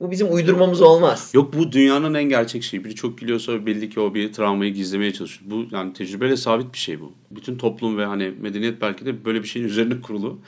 [0.00, 1.30] bu bizim uydurmamız olmaz.
[1.34, 2.84] Yok bu dünyanın en gerçek şeyi.
[2.84, 5.50] Biri çok gülüyorsa belli ki o bir travmayı gizlemeye çalışıyor.
[5.50, 7.12] Bu yani tecrübeyle sabit bir şey bu.
[7.30, 10.38] Bütün toplum ve hani medeniyet belki de böyle bir şeyin üzerine kurulu.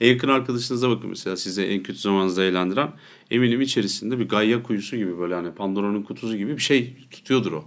[0.00, 2.92] En yakın arkadaşınıza bakın mesela size en kötü zamanınızda eğlendiren.
[3.30, 7.64] Eminim içerisinde bir gayya kuyusu gibi böyle hani Pandora'nın kutusu gibi bir şey tutuyordur o.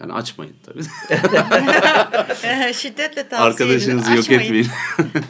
[0.00, 0.82] Yani açmayın tabii.
[2.74, 4.66] Şiddetle tavsiye Arkadaşınızı yok etmeyin.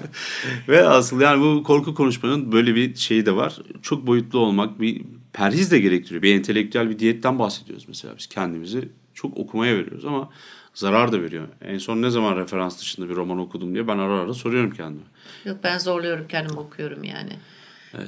[0.69, 3.57] Ve asıl yani bu korku konuşmanın böyle bir şeyi de var.
[3.83, 5.03] Çok boyutlu olmak bir
[5.35, 6.23] perhiz de gerektiriyor.
[6.23, 10.31] Bir entelektüel bir diyetten bahsediyoruz mesela biz kendimizi çok okumaya veriyoruz ama
[10.75, 11.49] zarar da veriyor.
[11.61, 15.05] En son ne zaman referans dışında bir roman okudum diye ben ara ara soruyorum kendime.
[15.45, 17.33] Yok ben zorluyorum kendim okuyorum yani.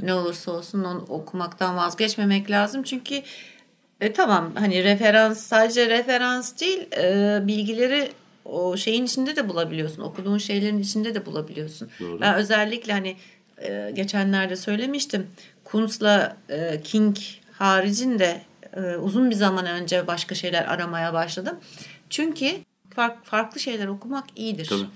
[0.03, 2.83] Ne olursa olsun onu okumaktan vazgeçmemek lazım.
[2.83, 3.23] Çünkü
[4.01, 8.11] e, tamam hani referans sadece referans değil e, bilgileri
[8.45, 10.03] o şeyin içinde de bulabiliyorsun.
[10.03, 11.89] Okuduğun şeylerin içinde de bulabiliyorsun.
[12.01, 12.21] Doğru.
[12.21, 13.17] Ben özellikle hani
[13.63, 15.27] e, geçenlerde söylemiştim.
[15.71, 17.17] Kuntz'la e, King
[17.53, 18.43] haricinde
[18.77, 21.61] e, uzun bir zaman önce başka şeyler aramaya başladım.
[22.11, 22.51] Çünkü
[22.95, 24.67] fark, farklı şeyler okumak iyidir.
[24.67, 24.87] Tabii.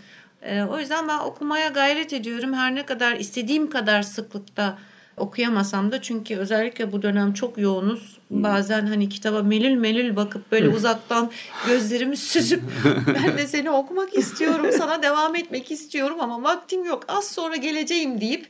[0.43, 2.55] Ee, o yüzden ben okumaya gayret ediyorum.
[2.55, 4.79] Her ne kadar istediğim kadar sıklıkta
[5.21, 8.21] okuyamasam da çünkü özellikle bu dönem çok yoğunuz.
[8.31, 11.31] Bazen hani kitaba melül melül bakıp böyle uzaktan
[11.67, 12.63] gözlerimi süzüp
[13.07, 17.05] ben de seni okumak istiyorum, sana devam etmek istiyorum ama vaktim yok.
[17.09, 18.47] Az sonra geleceğim deyip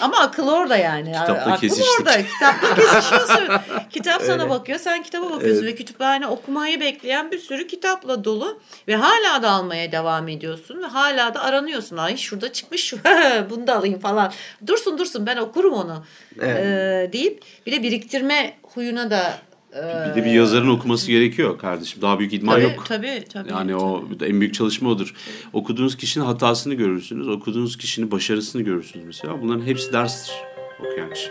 [0.00, 1.12] ama akıl orada yani.
[1.12, 2.00] Kitapla Aklın kesiştik.
[2.00, 2.12] orada.
[2.22, 3.48] Kitapla kesişiyorsun.
[3.90, 8.96] Kitap sana bakıyor, sen kitaba bakıyorsun ve kütüphane okumayı bekleyen bir sürü kitapla dolu ve
[8.96, 11.96] hala da almaya devam ediyorsun ve hala da aranıyorsun.
[11.96, 12.94] Ay şurada çıkmış
[13.50, 14.32] bunu da alayım falan.
[14.66, 16.04] Dursun dursun ben okurum onu
[16.40, 16.56] Evet.
[16.58, 19.38] Ee, deyip bir de biriktirme huyuna da
[19.72, 22.02] e, Bir de bir yazarın okuması gerekiyor kardeşim.
[22.02, 22.84] Daha büyük idman tabii, yok.
[22.88, 23.50] Tabii tabii.
[23.50, 25.14] Yani o en büyük çalışma odur.
[25.52, 27.28] Okuduğunuz kişinin hatasını görürsünüz.
[27.28, 29.42] Okuduğunuz kişinin başarısını görürsünüz mesela.
[29.42, 30.34] Bunların hepsi derstir
[30.80, 31.30] okuyan kişi.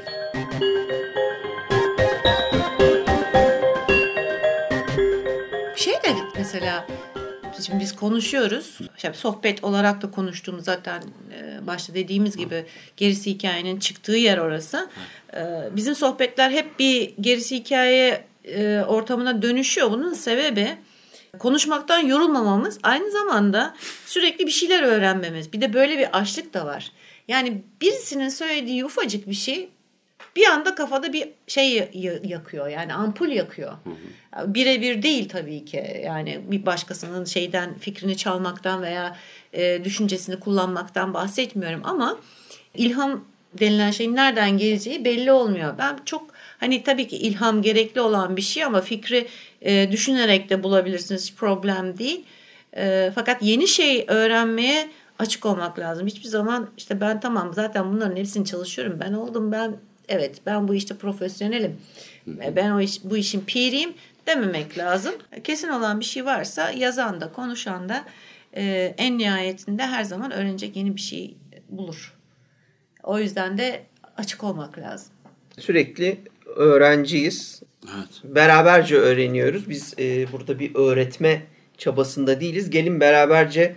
[7.68, 8.78] Şimdi biz konuşuyoruz.
[8.96, 11.04] İşte sohbet olarak da konuştuğumuz zaten
[11.34, 12.66] e, başta dediğimiz gibi
[12.98, 14.90] gerisi hikayenin çıktığı yer orası.
[15.34, 15.40] E,
[15.72, 19.92] Bizim sohbetler hep bir gerisi hikaye e, ortamına dönüşüyor.
[19.92, 20.76] Bunun sebebi
[21.40, 23.76] konuşmaktan yorulmamamız aynı zamanda
[24.06, 25.54] sürekli bir şeyler öğrenmemiz.
[25.54, 26.92] Bir de böyle bir açlık da var.
[27.28, 29.70] Yani birisinin söylediği ufacık bir şey
[30.38, 31.90] bir anda kafada bir şey
[32.24, 33.74] yakıyor yani ampul yakıyor.
[34.46, 39.16] Birebir değil tabii ki yani bir başkasının şeyden fikrini çalmaktan veya
[39.54, 42.20] e, düşüncesini kullanmaktan bahsetmiyorum ama
[42.74, 43.24] ilham
[43.60, 45.74] denilen şeyin nereden geleceği belli olmuyor.
[45.78, 49.28] Ben çok hani tabii ki ilham gerekli olan bir şey ama fikri
[49.62, 52.26] e, düşünerek de bulabilirsiniz hiç problem değil.
[52.78, 56.08] E, fakat yeni şey öğrenmeye açık olmak lazım.
[56.08, 58.98] Hiçbir zaman işte ben tamam zaten bunların hepsini çalışıyorum.
[59.00, 59.78] Ben oldum ben
[60.10, 61.78] evet ben bu işte profesyonelim.
[62.28, 63.94] Ben o iş, bu işin piriyim
[64.28, 65.14] dememek lazım.
[65.44, 68.06] Kesin olan bir şey varsa yazan da konuşan da
[68.56, 71.38] e, en nihayetinde her zaman öğrenecek yeni bir şey
[71.70, 72.14] bulur.
[73.04, 73.84] O yüzden de
[74.18, 75.14] açık olmak lazım.
[75.60, 76.18] Sürekli
[76.56, 77.62] öğrenciyiz.
[77.96, 78.36] Evet.
[78.36, 79.70] Beraberce öğreniyoruz.
[79.70, 81.42] Biz e, burada bir öğretme
[81.78, 82.70] çabasında değiliz.
[82.70, 83.76] Gelin beraberce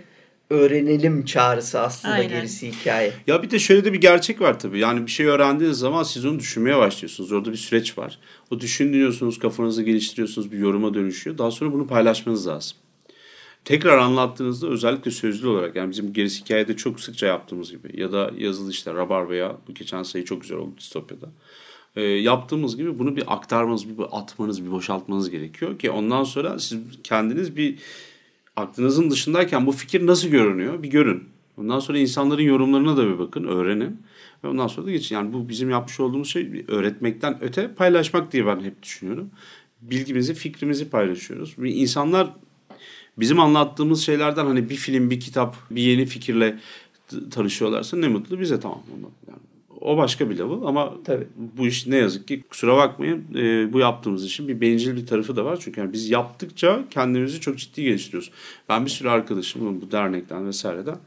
[0.51, 2.29] öğrenelim çağrısı aslında Aynen.
[2.29, 3.13] gerisi hikaye.
[3.27, 4.79] Ya bir de şöyle de bir gerçek var tabii.
[4.79, 7.31] Yani bir şey öğrendiğiniz zaman siz onu düşünmeye başlıyorsunuz.
[7.31, 8.19] Orada bir süreç var.
[8.51, 11.37] O düşünüyorsunuz, kafanızı geliştiriyorsunuz, bir yoruma dönüşüyor.
[11.37, 12.77] Daha sonra bunu paylaşmanız lazım.
[13.65, 18.31] Tekrar anlattığınızda özellikle sözlü olarak yani bizim gerisi hikayede çok sıkça yaptığımız gibi ya da
[18.37, 21.29] yazılı işte Rabar veya bu geçen sayı çok güzel oldu distopyada.
[21.95, 26.79] E, yaptığımız gibi bunu bir aktarmanız, bir atmanız, bir boşaltmanız gerekiyor ki ondan sonra siz
[27.03, 27.79] kendiniz bir
[28.61, 31.23] aklınızın dışındayken bu fikir nasıl görünüyor bir görün.
[31.57, 34.01] Ondan sonra insanların yorumlarına da bir bakın, öğrenin.
[34.43, 35.15] Ve ondan sonra da geçin.
[35.15, 39.29] Yani bu bizim yapmış olduğumuz şey öğretmekten öte paylaşmak diye ben hep düşünüyorum.
[39.81, 41.55] Bilgimizi, fikrimizi paylaşıyoruz.
[41.59, 42.33] Ve insanlar
[43.17, 46.59] bizim anlattığımız şeylerden hani bir film, bir kitap, bir yeni fikirle
[47.31, 48.81] tanışıyorlarsa ne mutlu bize tamam.
[49.27, 49.39] Yani
[49.81, 51.27] o başka bir level ama Tabii.
[51.57, 55.35] bu iş ne yazık ki kusura bakmayın e, bu yaptığımız işin bir bencil bir tarafı
[55.35, 55.57] da var.
[55.61, 58.31] Çünkü yani biz yaptıkça kendimizi çok ciddi geliştiriyoruz.
[58.69, 60.97] Ben bir sürü arkadaşım bu dernekten vesaireden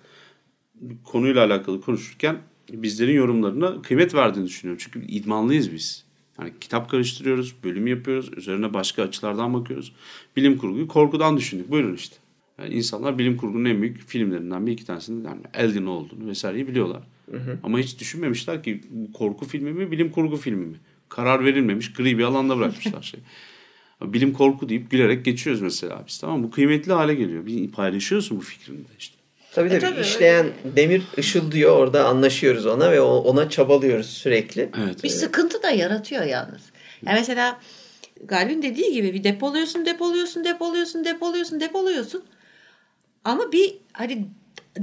[1.04, 2.38] konuyla alakalı konuşurken
[2.72, 4.84] bizlerin yorumlarına kıymet verdiğini düşünüyorum.
[4.84, 6.04] Çünkü idmanlıyız biz.
[6.40, 9.92] Yani kitap karıştırıyoruz, bölüm yapıyoruz, üzerine başka açılardan bakıyoruz.
[10.36, 11.70] Bilim kurguyu korkudan düşündük.
[11.70, 12.16] Buyurun işte.
[12.58, 17.02] Yani insanlar bilim kurgunun en büyük filmlerinden bir iki tanesini yani Alien olduğunu vesaireyi biliyorlar.
[17.30, 17.58] Hı hı.
[17.62, 18.80] Ama hiç düşünmemişler ki
[19.14, 20.76] korku filmi mi, bilim kurgu filmi mi?
[21.08, 23.20] Karar verilmemiş, gri bir alanda bırakmışlar şey.
[24.02, 27.46] bilim korku deyip gülerek geçiyoruz mesela biz tamam Bu kıymetli hale geliyor.
[27.46, 29.16] Bir paylaşıyorsun bu fikrini de işte.
[29.52, 30.76] Tabii tabii, e, tabii işleyen öyle.
[30.76, 34.70] demir ışıl diyor orada anlaşıyoruz ona ve ona çabalıyoruz sürekli.
[34.84, 35.04] Evet.
[35.04, 36.62] Bir sıkıntı da yaratıyor yalnız.
[37.06, 37.60] Yani mesela
[38.24, 42.22] Galip'in dediği gibi bir depoluyorsun, depoluyorsun, depoluyorsun, depoluyorsun, depoluyorsun.
[43.24, 44.26] Ama bir hani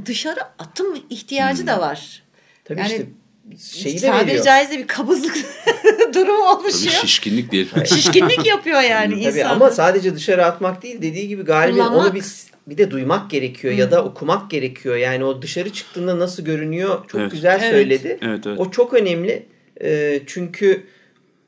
[0.06, 1.68] dışarı atım ihtiyacı hmm.
[1.68, 2.24] da var.
[2.66, 3.06] Tabii yani,
[3.52, 4.46] işte şeyi de tabiri veriyor.
[4.46, 5.36] caizse bir kabızlık
[6.14, 6.94] durumu oluşuyor.
[6.94, 7.70] Tabii şişkinlik değil.
[7.86, 9.50] şişkinlik yapıyor yani Tabii insan.
[9.50, 12.24] Ama sadece dışarı atmak değil dediği gibi galiba onu bir
[12.68, 13.80] bir de duymak gerekiyor hmm.
[13.80, 14.96] ya da okumak gerekiyor.
[14.96, 17.32] Yani o dışarı çıktığında nasıl görünüyor çok evet.
[17.32, 17.72] güzel evet.
[17.72, 18.18] söyledi.
[18.22, 18.60] Evet, evet.
[18.60, 19.46] O çok önemli.
[19.82, 20.84] E, çünkü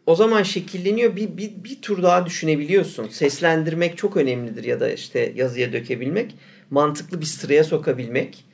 [0.05, 3.07] o zaman şekilleniyor bir, bir, bir tur daha düşünebiliyorsun.
[3.07, 6.35] Seslendirmek çok önemlidir ya da işte yazıya dökebilmek.
[6.73, 8.45] Mantıklı bir sıraya sokabilmek.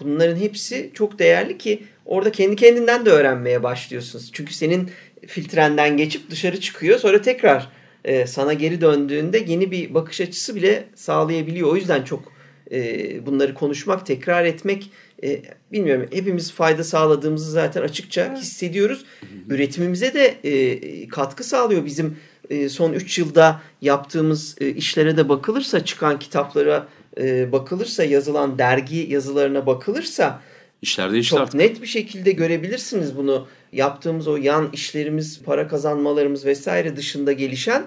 [0.00, 4.30] Bunların hepsi çok değerli ki orada kendi kendinden de öğrenmeye başlıyorsunuz.
[4.32, 4.90] Çünkü senin
[5.26, 7.68] filtrenden geçip dışarı çıkıyor sonra tekrar
[8.04, 11.68] e, sana geri döndüğünde yeni bir bakış açısı bile sağlayabiliyor.
[11.68, 12.32] O yüzden çok
[12.72, 14.90] e, bunları konuşmak, tekrar etmek
[15.22, 19.04] e, bilmiyorum hepimiz fayda sağladığımızı zaten açıkça hissediyoruz.
[19.48, 21.84] Üretimimize de e, katkı sağlıyor.
[21.84, 22.16] Bizim
[22.50, 26.88] e, son 3 yılda yaptığımız e, işlere de bakılırsa, çıkan kitaplara
[27.20, 30.40] e, bakılırsa, yazılan dergi yazılarına bakılırsa
[30.82, 31.38] İşlerde işler.
[31.38, 33.46] Çok net bir şekilde görebilirsiniz bunu.
[33.72, 37.86] Yaptığımız o yan işlerimiz, para kazanmalarımız vesaire dışında gelişen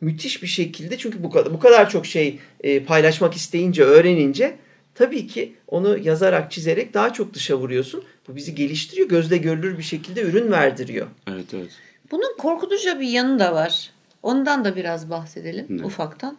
[0.00, 4.56] müthiş bir şekilde çünkü bu kadar bu kadar çok şey e, paylaşmak isteyince, öğrenince
[4.94, 8.04] tabii ki onu yazarak, çizerek daha çok dışa vuruyorsun.
[8.28, 11.06] Bu bizi geliştiriyor, gözle görülür bir şekilde ürün verdiriyor.
[11.28, 11.70] Evet, evet.
[12.10, 13.90] Bunun korkutucu bir yanı da var.
[14.22, 15.84] Ondan da biraz bahsedelim ne?
[15.84, 16.38] ufaktan.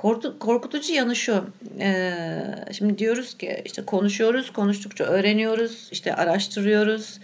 [0.00, 1.44] Korku, korkutucu yanı şu.
[1.80, 7.20] Ee, şimdi diyoruz ki işte konuşuyoruz, konuştukça öğreniyoruz, işte araştırıyoruz,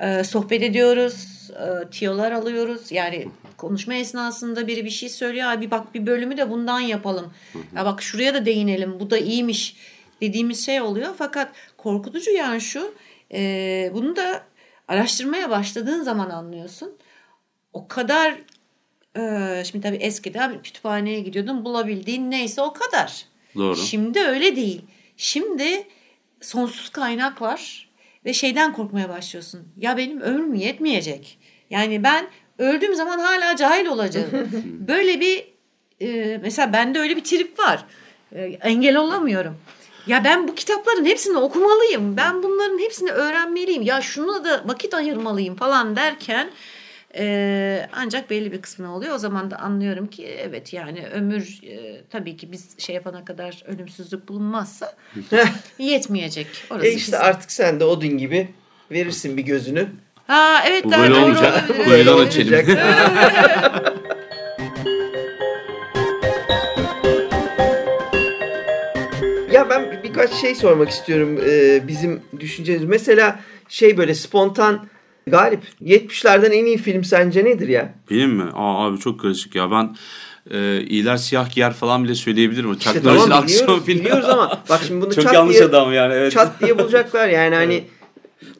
[0.00, 2.92] e, sohbet ediyoruz, e, tiyolar alıyoruz.
[2.92, 5.48] Yani konuşma esnasında biri bir şey söylüyor.
[5.48, 7.32] Abi bak bir bölümü de bundan yapalım.
[7.76, 9.00] Ya bak şuraya da değinelim.
[9.00, 9.76] Bu da iyiymiş
[10.20, 11.14] dediğimiz şey oluyor.
[11.18, 12.94] Fakat korkutucu yani şu.
[13.32, 14.42] E, bunu da
[14.88, 16.96] araştırmaya başladığın zaman anlıyorsun.
[17.72, 18.38] O kadar
[19.18, 23.24] ee, şimdi tabii eskiden kütüphaneye gidiyordun bulabildiğin neyse o kadar.
[23.56, 23.76] Doğru.
[23.76, 24.82] Şimdi öyle değil.
[25.16, 25.86] Şimdi
[26.40, 27.88] sonsuz kaynak var
[28.24, 29.68] ve şeyden korkmaya başlıyorsun.
[29.76, 31.38] Ya benim ömrüm yetmeyecek.
[31.70, 32.26] Yani ben
[32.58, 34.28] öldüğüm zaman hala cahil olacağım.
[34.64, 35.44] Böyle bir
[36.00, 37.84] e, mesela bende öyle bir trip var.
[38.32, 39.56] E, engel olamıyorum.
[40.06, 42.16] Ya ben bu kitapların hepsini okumalıyım.
[42.16, 43.82] Ben bunların hepsini öğrenmeliyim.
[43.82, 46.50] Ya şunu da vakit ayırmalıyım falan derken
[47.14, 49.14] Ee, ancak belli bir kısmına oluyor.
[49.14, 53.62] O zaman da anlıyorum ki evet yani ömür e, tabii ki biz şey yapana kadar
[53.66, 54.92] ölümsüzlük bulunmazsa
[55.78, 56.46] yetmeyecek.
[56.70, 57.24] Orası E işte kesin.
[57.24, 58.48] artık sen de Odin gibi
[58.90, 59.86] verirsin bir gözünü.
[60.26, 61.64] Ha evet Bu daha böyle doğru olmayacak.
[61.88, 62.78] böyle açalım.
[69.52, 72.84] Ya ben bir- birkaç şey sormak istiyorum e, bizim düşüncemiz.
[72.84, 74.86] Mesela şey böyle spontan
[75.30, 77.94] Galip 70'lerden en iyi film sence nedir ya?
[78.10, 78.44] Benim mi?
[78.54, 79.70] Aa, abi çok karışık ya.
[79.70, 79.96] Ben
[80.50, 82.70] e, iyiler siyah giyer falan bile söyleyebilirim.
[82.70, 84.00] O Chuck İşte Norris'in tamam aksiyon filmi.
[84.00, 86.14] biliyoruz ama bak şimdi bunu çok çat yanlış diye, adam yani.
[86.14, 86.32] Evet.
[86.32, 87.84] çat diye bulacaklar yani hani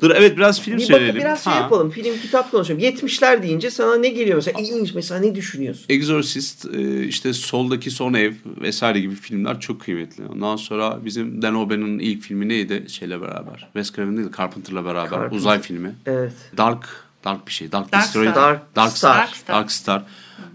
[0.02, 1.08] Dur evet biraz film bir söyleyelim.
[1.14, 1.58] bakın biraz şey Ha.
[1.60, 2.80] yapalım film kitap konuşalım.
[2.80, 4.60] 70'ler deyince sana ne geliyor mesela?
[4.60, 5.84] İlginç mesela ne düşünüyorsun?
[5.88, 10.24] Exorcist, e, işte Soldaki Son Ev vesaire gibi filmler çok kıymetli.
[10.26, 12.84] Ondan sonra bizim Dan O'Bannon'ın ilk filmi neydi?
[12.88, 13.58] Şeyle beraber.
[13.72, 15.10] Wes Craven değil, Carpenter'la beraber.
[15.10, 15.36] Carpenter.
[15.36, 15.94] Uzay filmi.
[16.06, 16.32] Evet.
[16.56, 16.86] Dark,
[17.24, 17.72] Dark bir şey.
[17.72, 18.30] Dark, Dark Destroyer.
[18.32, 18.52] Star.
[18.54, 19.10] Dark, Dark Star.
[19.12, 19.26] Star.
[19.26, 19.56] Dark Star.
[19.56, 20.02] Dark Star.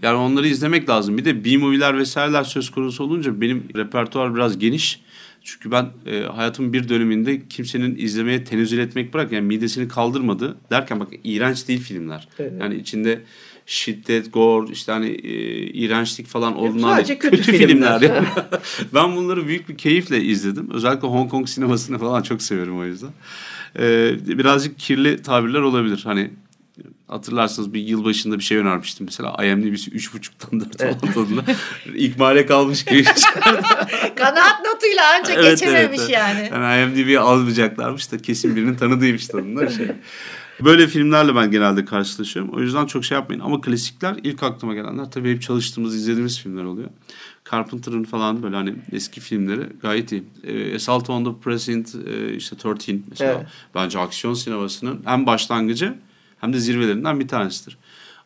[0.02, 1.18] Yani onları izlemek lazım.
[1.18, 5.00] Bir de B-movie'ler vesaireler söz konusu olunca benim repertuar biraz geniş.
[5.44, 11.00] Çünkü ben e, hayatımın bir döneminde kimsenin izlemeye tenezzül etmek bırak yani midesini kaldırmadı derken
[11.00, 12.28] bak iğrenç değil filmler.
[12.38, 12.52] Evet.
[12.60, 13.20] Yani içinde
[13.66, 15.32] şiddet, gore, işte hani e,
[15.66, 17.18] iğrençlik falan olduğundan değil.
[17.18, 18.00] kötü filmler.
[18.00, 18.26] yani.
[18.94, 20.70] ben bunları büyük bir keyifle izledim.
[20.70, 23.10] Özellikle Hong Kong sinemasını falan çok severim o yüzden.
[23.78, 26.00] E, birazcık kirli tabirler olabilir.
[26.04, 26.30] Hani
[27.08, 29.06] hatırlarsanız bir yıl başında bir şey önermiştim.
[29.06, 30.96] Mesela IMDb'si 3.5'tan 4 Evet.
[31.02, 31.44] olan tadında.
[31.96, 33.04] İkmale kalmış gibi.
[34.16, 36.50] Kanaat notuyla ancak Evet, geçememiş evet, evet.
[36.50, 36.50] yani.
[36.52, 39.86] Yani IMDb'ye almayacaklarmış da kesin birinin tanıdığıymış tadında şey.
[40.60, 42.52] Böyle filmlerle ben genelde karşılaşıyorum.
[42.54, 43.40] O yüzden çok şey yapmayın.
[43.40, 46.88] Ama klasikler ilk aklıma gelenler tabii hep çalıştığımız, izlediğimiz filmler oluyor.
[47.50, 50.24] Carpenter'ın falan böyle hani eski filmleri gayet iyi.
[50.44, 53.32] Ee, Assault on the Precinct, e, işte 13 mesela.
[53.32, 53.46] Evet.
[53.74, 55.94] Bence aksiyon sinemasının hem başlangıcı
[56.44, 57.78] hem de zirvelerinden bir tanesidir.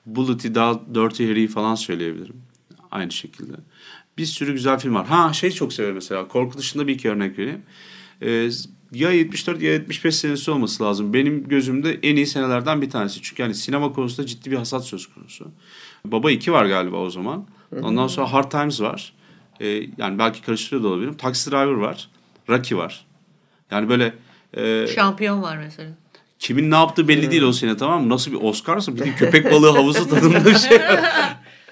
[0.07, 2.37] Bullet'i, daha Dirty Harry'i falan söyleyebilirim.
[2.90, 3.52] Aynı şekilde.
[4.18, 5.07] Bir sürü güzel film var.
[5.07, 6.28] Ha şey çok severim mesela.
[6.28, 7.62] Korku dışında bir iki örnek vereyim.
[8.22, 8.50] Ee,
[8.92, 11.14] ya 74 ya 75 senesi olması lazım.
[11.14, 13.22] Benim gözümde en iyi senelerden bir tanesi.
[13.22, 15.50] Çünkü yani sinema konusunda ciddi bir hasat söz konusu.
[16.04, 17.46] Baba 2 var galiba o zaman.
[17.83, 19.12] Ondan sonra Hard Times var.
[19.61, 19.66] Ee,
[19.98, 21.16] yani belki karıştırıyor da olabilirim.
[21.16, 22.09] Taxi Driver var.
[22.48, 23.07] Rocky var.
[23.70, 24.14] Yani böyle
[24.57, 25.90] e, Şampiyon var mesela.
[26.38, 28.09] Kimin ne yaptığı belli değil o sene tamam mı?
[28.09, 30.79] Nasıl bir Oscar'sa bir köpek balığı havuzu tadında bir şey.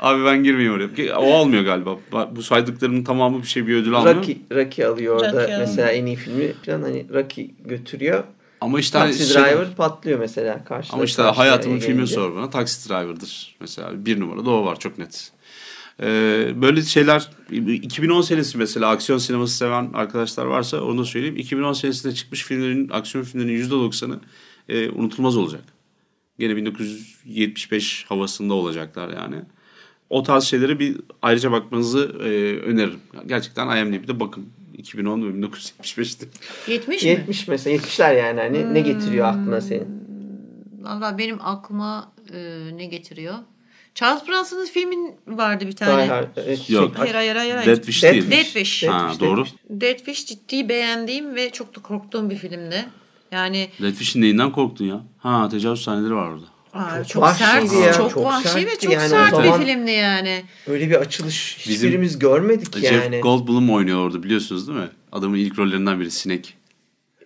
[0.00, 1.16] Abi ben girmeyeyim oraya.
[1.18, 1.96] O almıyor galiba.
[2.30, 4.16] Bu saydıklarının tamamı bir şey bir ödül almıyor.
[4.16, 8.24] Rocky, Rocky alıyor orada Rocky mesela en iyi filmi falan hani Rocky götürüyor.
[8.60, 10.94] Ama işte hani Taxi şey- Driver patlıyor mesela karşıda.
[10.94, 12.50] Ama işte hayatımın filmi sor bana.
[12.50, 14.06] Taxi Driver'dır mesela.
[14.06, 15.32] Bir numarada o var çok net.
[16.02, 21.36] Ee, böyle şeyler 2010 senesi mesela aksiyon sineması seven arkadaşlar varsa onu da söyleyeyim.
[21.36, 24.20] 2010 senesinde çıkmış filmlerin aksiyon filmlerinin %90'ı
[24.68, 25.62] e, unutulmaz olacak.
[26.38, 29.36] Gene 1975 havasında olacaklar yani.
[30.10, 33.00] O tarz şeylere bir ayrıca bakmanızı e, öneririm.
[33.26, 34.48] Gerçekten IMDb'de bakın.
[34.78, 36.26] 2010 ve 1975'te.
[36.72, 37.08] 70 mi?
[37.08, 39.40] 70 mesela 70'ler yani hani ne getiriyor Hmm.
[39.40, 40.06] aklına senin?
[40.80, 42.38] Valla benim aklıma e,
[42.76, 43.34] ne getiriyor?
[43.94, 46.06] Charles Bronson'ın filmin vardı bir tane.
[46.06, 46.88] Hard, evet, Yok.
[46.88, 47.54] şey- Hayır hayır hayır.
[47.54, 47.66] hayır.
[47.70, 48.30] Dead Wish Dead değil.
[48.30, 48.82] Dead Wish.
[48.82, 49.36] Dead Ha, Wish, doğru.
[49.40, 49.80] Dead Wish.
[49.80, 52.84] Dead Wish ciddi beğendiğim ve çok da korktuğum bir filmdi.
[53.32, 55.00] Yani Redfish'in neyinden korktun ya?
[55.18, 56.44] Ha tecavüz sahneleri var orada.
[56.74, 59.90] aa, Çok çok, vahşiydi sert, ya, çok, çok vahşi ve çok yani sert bir filmdi
[59.90, 60.44] yani.
[60.66, 63.20] Öyle bir açılış Bizim- hiçbirimiz görmedik Jeff yani.
[63.20, 64.88] Goldblum oynuyor orada biliyorsunuz değil mi?
[65.12, 66.54] Adamın ilk rollerinden biri Sinek.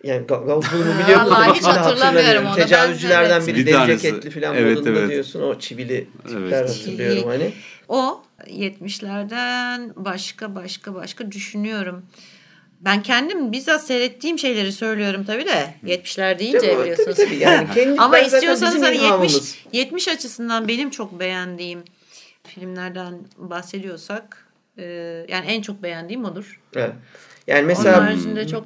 [0.03, 2.55] Yani Goldblum'u biliyorum da Vallahi hiç hatırlamıyorum onu.
[2.55, 5.09] Tecavüzcülerden biri Bir deri ceketli falan Evet, modunda evet.
[5.09, 5.41] diyorsun.
[5.41, 6.69] O çivili tipler Evet.
[6.69, 7.51] hatırlıyorum hani.
[7.87, 12.05] O 70'lerden başka başka başka düşünüyorum.
[12.85, 17.17] Ben kendim bizzat seyrettiğim şeyleri söylüyorum tabii de 70'ler deyince Tabii, biliyorsunuz.
[17.17, 17.39] tabii, tabii.
[17.39, 19.57] Yani kendi- Ama istiyorsanız hani 70 ilhamımız.
[19.73, 21.83] 70 açısından benim çok beğendiğim
[22.47, 24.83] filmlerden bahsediyorsak e,
[25.29, 26.61] yani en çok beğendiğim odur.
[26.75, 26.91] Evet.
[27.47, 28.65] Yani Onun mesela haricinde çok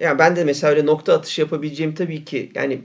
[0.00, 2.80] yani ben de mesela öyle nokta atışı yapabileceğim tabii ki yani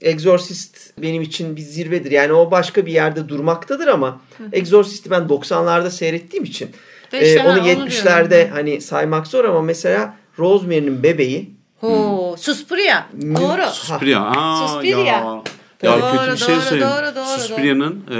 [0.00, 2.10] Exorcist benim için bir zirvedir.
[2.10, 4.20] Yani o başka bir yerde durmaktadır ama
[4.52, 6.70] Exorcist'i ben 90'larda seyrettiğim için
[7.12, 8.50] işte ha, onu onu 70'lerde diyorum.
[8.54, 13.06] hani saymak zor ama mesela Rosemary'nin bebeği Ho, Suspiria.
[13.22, 13.62] Doğru.
[13.72, 14.20] Suspiria.
[14.24, 14.98] Aa, Suspiria.
[15.04, 15.42] Ya.
[15.82, 16.92] Ya Doğru, kötü bir şey doğru, söyleyeyim.
[16.92, 18.16] doğru, doğru, Suspiria'nın e,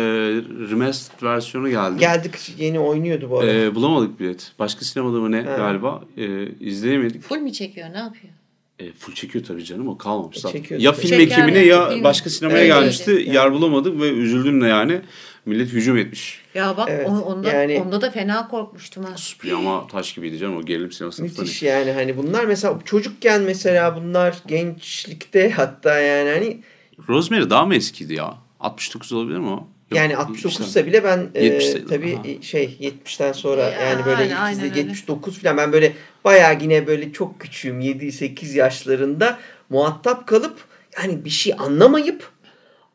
[0.70, 1.98] remastered versiyonu geldi.
[1.98, 3.52] geldik yeni oynuyordu bu arada.
[3.52, 4.52] E, bulamadık bilet.
[4.58, 5.56] Başka sinemada mı ne Ha.
[5.56, 7.22] galiba e, izleyemedik.
[7.22, 7.88] Full mi çekiyor?
[7.92, 8.32] Ne yapıyor?
[8.78, 10.58] E, full çekiyor tabii canım o kalmamış zaten.
[10.60, 12.04] Çekiyor Ya film ekibine yani, ya film.
[12.04, 13.10] başka sinemaya Evet, gelmişti.
[13.12, 13.34] evet.
[13.34, 15.00] Yer bulamadık ve üzüldüm de yani.
[15.46, 16.40] Millet hücum etmiş.
[16.54, 19.14] Ya bak Evet, on- onda, yani- onda da fena korkmuştum ha.
[19.56, 21.22] Ama taş gibiydi canım o gerilim sineması.
[21.22, 26.60] Müthiş yani hani bunlar mesela çocukken mesela bunlar gençlikte hatta yani hani
[27.08, 28.34] Rosemary daha mı eskiydi ya?
[28.60, 29.66] 69 olabilir mi o?
[29.94, 32.42] Yani 69 ise bile ben e, 70'te- tabii Aha.
[32.42, 34.78] şey 70'ten sonra Ya, yani böyle aynen, ilk aynen izle- öyle.
[34.78, 35.92] 79 falan ben böyle
[36.24, 39.38] bayağı yine böyle çok küçüğüm 7-8 yaşlarında
[39.70, 40.56] muhatap kalıp
[41.02, 42.30] yani bir şey anlamayıp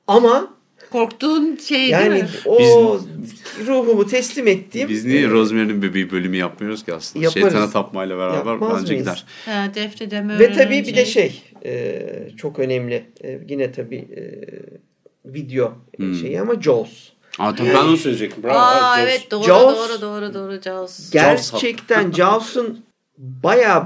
[0.07, 0.53] ama
[0.93, 2.27] Korktuğun şey değil yani mi?
[2.45, 2.99] o
[3.67, 7.25] ruhumu teslim ettiğim Biz niye e, Rosemary'nin Bebeği bölümü yapmıyoruz ki aslında?
[7.25, 7.43] Yaparız.
[7.51, 9.07] Şeytana tapmayla beraber Yapmaz bence mıyız?
[9.07, 9.25] gider.
[9.45, 9.67] Ha,
[10.39, 12.03] Ve tabii bir de şey e,
[12.37, 14.21] çok önemli e, yine tabii e,
[15.33, 16.15] video Hmm.
[16.15, 17.09] şeyi ama Jaws.
[17.39, 18.43] Aa tabii ben onu söyleyecektim.
[18.43, 18.57] Bravo.
[18.59, 19.09] Aa Jaws.
[19.09, 21.11] evet doğru Jaws- doğru doğru doğru Jaws.
[21.11, 22.79] Gerçekten Jaws'ın
[23.17, 23.83] bayağı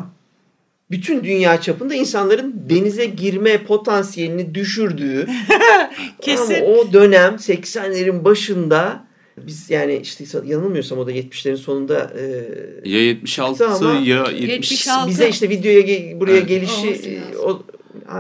[0.91, 5.27] bütün dünya çapında insanların denize girme potansiyelini düşürdüğü
[6.21, 6.53] Kesin.
[6.55, 9.07] ama o dönem 80'lerin başında
[9.37, 14.71] biz yani işte yanılmıyorsam o da 70'lerin sonunda e, Ya 76 Çıktı ama- ya 70.
[14.71, 15.09] 76.
[15.09, 16.47] bize işte videoya buraya Evet.
[16.47, 17.63] gelişi e, o,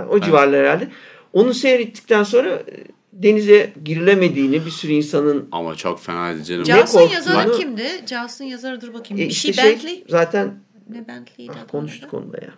[0.09, 0.87] o civarlar herhalde.
[1.33, 2.63] Onu seyrettikten sonra e,
[3.13, 6.61] denize girilemediğini bir sürü insanın Ama çok fenaydı canım.
[6.61, 7.83] Ne Jaws'ın korktuğunu- yazarı kimdi?
[8.09, 9.23] Jaws'ın yazarı dur bakayım.
[9.23, 10.03] e, bir işte şey, şey Bentley.
[10.09, 10.53] zaten
[10.89, 11.51] Ne Bentley'di?
[11.55, 12.53] ah, konuştuk onda ya.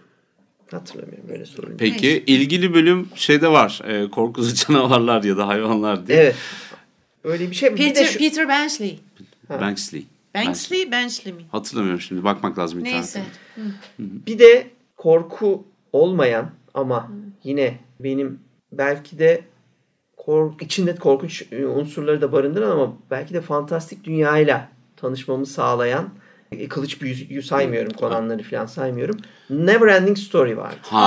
[0.71, 1.77] Hatırlamıyorum böyle sorun.
[1.77, 2.23] Peki Neyse.
[2.25, 3.82] ilgili bölüm şeyde var.
[3.86, 6.17] E, korkulu canavarlar ya da hayvanlar diye.
[6.17, 6.36] Evet.
[7.23, 7.73] Öyle bir şey.
[7.73, 8.99] bir de Peter, şu, Peter Benchley.
[9.49, 10.05] Banksley.
[10.36, 11.41] Banksley, Benchley mi?
[11.51, 12.23] Hatırlamıyorum şimdi.
[12.23, 13.19] Bakmak lazım Neyse.
[13.19, 14.25] internete.
[14.27, 14.67] bir de
[14.97, 15.63] korku
[15.93, 17.11] olmayan ama
[17.43, 18.39] yine benim
[18.71, 19.41] belki de
[20.17, 21.43] kork, içinde korkunç
[21.75, 26.09] unsurları da barındıran ama belki de fantastik dünyayla tanışmamı sağlayan
[26.70, 29.18] kılıç büyüyü saymıyorum Conan'ları falan saymıyorum.
[29.50, 30.78] Neverending Story vardı.
[30.82, 31.00] Ha.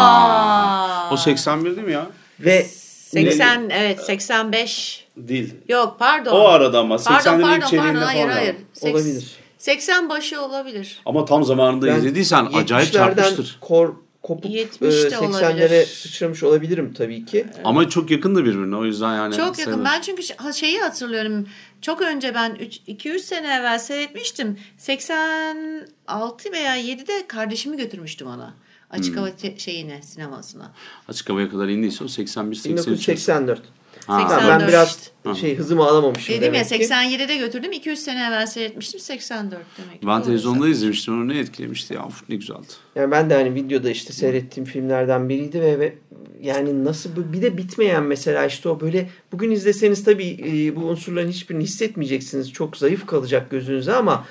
[1.11, 1.15] Aa.
[1.15, 2.07] O 81 değil mi ya?
[2.41, 5.07] Ve 80 evet 85.
[5.17, 5.55] Değil.
[5.69, 6.33] Yok pardon.
[6.33, 8.35] O arada ama Pardon 80'lerin ilk pardon pardon çeyreğinde hayır falan.
[8.35, 8.57] hayır.
[8.75, 9.33] Seks- olabilir.
[9.59, 11.01] 80 başı olabilir.
[11.07, 13.59] Ama tam zamanında Ben izlediysen acayip 70'lerden çarpmıştır.
[13.61, 15.87] Kor, kopup 70 e, de 80'lere olabilir.
[15.87, 17.47] sıçramış olabilirim tabii ki.
[17.65, 19.37] Ama çok yakındı birbirine o yüzden yani.
[19.37, 19.65] Çok yakın.
[19.65, 19.85] sayılır.
[19.85, 21.47] Ben çünkü ha- şeyi hatırlıyorum.
[21.83, 22.57] Çok önce ben
[22.89, 24.59] 2-3 sene evvel seyretmiştim.
[24.79, 28.55] 86 veya 7'de kardeşimi götürmüştüm ona.
[28.91, 30.73] Açık hava te- şeyine, sinemasına.
[31.09, 32.87] Açık havaya kadar indiyse o 81 83.
[32.87, 33.63] 1984.
[34.07, 34.19] Ha.
[34.31, 35.35] Ben 84 biraz işte.
[35.41, 36.95] şey hızımı alamamışım Dedim ya demek ki.
[36.95, 37.73] 87'de götürdüm.
[37.73, 39.01] 2-3 sene evvel seyretmiştim.
[39.01, 40.01] 84 demek.
[40.01, 40.07] ki.
[40.07, 42.67] Ben televizyonda izlemiştim onu ne etkilemişti ya ne güzeldi.
[42.95, 45.95] Yani ben de hani videoda işte seyrettiğim filmlerden biriydi ve, ve
[46.43, 51.29] yani nasıl bir de bitmeyen mesela işte o böyle bugün izleseniz tabii e, bu unsurların
[51.29, 52.53] hiçbirini hissetmeyeceksiniz.
[52.53, 54.27] Çok zayıf kalacak gözünüze ama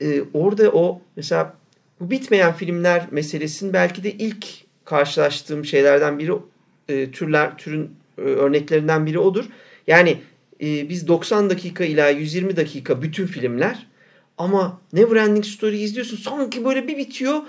[0.00, 1.54] e, orada o mesela
[2.00, 4.46] bu bitmeyen filmler meselesinin belki de ilk
[4.84, 6.32] karşılaştığım şeylerden biri
[6.88, 9.44] e, türler türün örneklerinden biri odur.
[9.86, 10.18] Yani
[10.60, 13.86] e, biz 90 dakika ila 120 dakika bütün filmler
[14.38, 17.40] ama Neverending Story izliyorsun sanki böyle bir bitiyor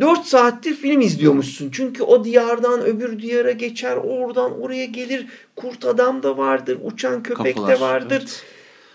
[0.00, 1.70] 4 saattir film izliyormuşsun.
[1.70, 7.54] Çünkü o diyardan öbür diyara geçer oradan oraya gelir kurt adam da vardır uçan köpek
[7.56, 8.44] Kafalar, de vardır evet.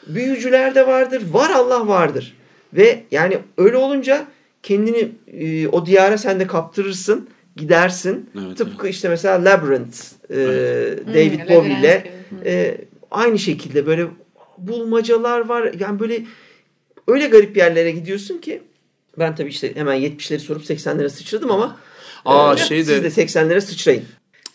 [0.07, 2.37] büyücüler de vardır var Allah vardır.
[2.73, 4.25] Ve yani öyle olunca
[4.63, 8.29] kendini e, o diyara sen de kaptırırsın gidersin.
[8.45, 9.97] Evet, Tıpkı işte mesela Labyrinth
[10.29, 10.35] e,
[11.07, 12.11] David Hmm, Bowie ile
[12.45, 12.77] e,
[13.11, 14.07] aynı şekilde böyle
[14.57, 15.71] bulmacalar var.
[15.79, 16.25] Yani böyle
[17.07, 18.61] öyle garip yerlere gidiyorsun ki
[19.19, 21.77] ben tabii işte hemen 70'leri sorup 80'lere sıçradım ama
[22.25, 24.03] Aa, e, şey siz de- de 80'lere sıçrayın.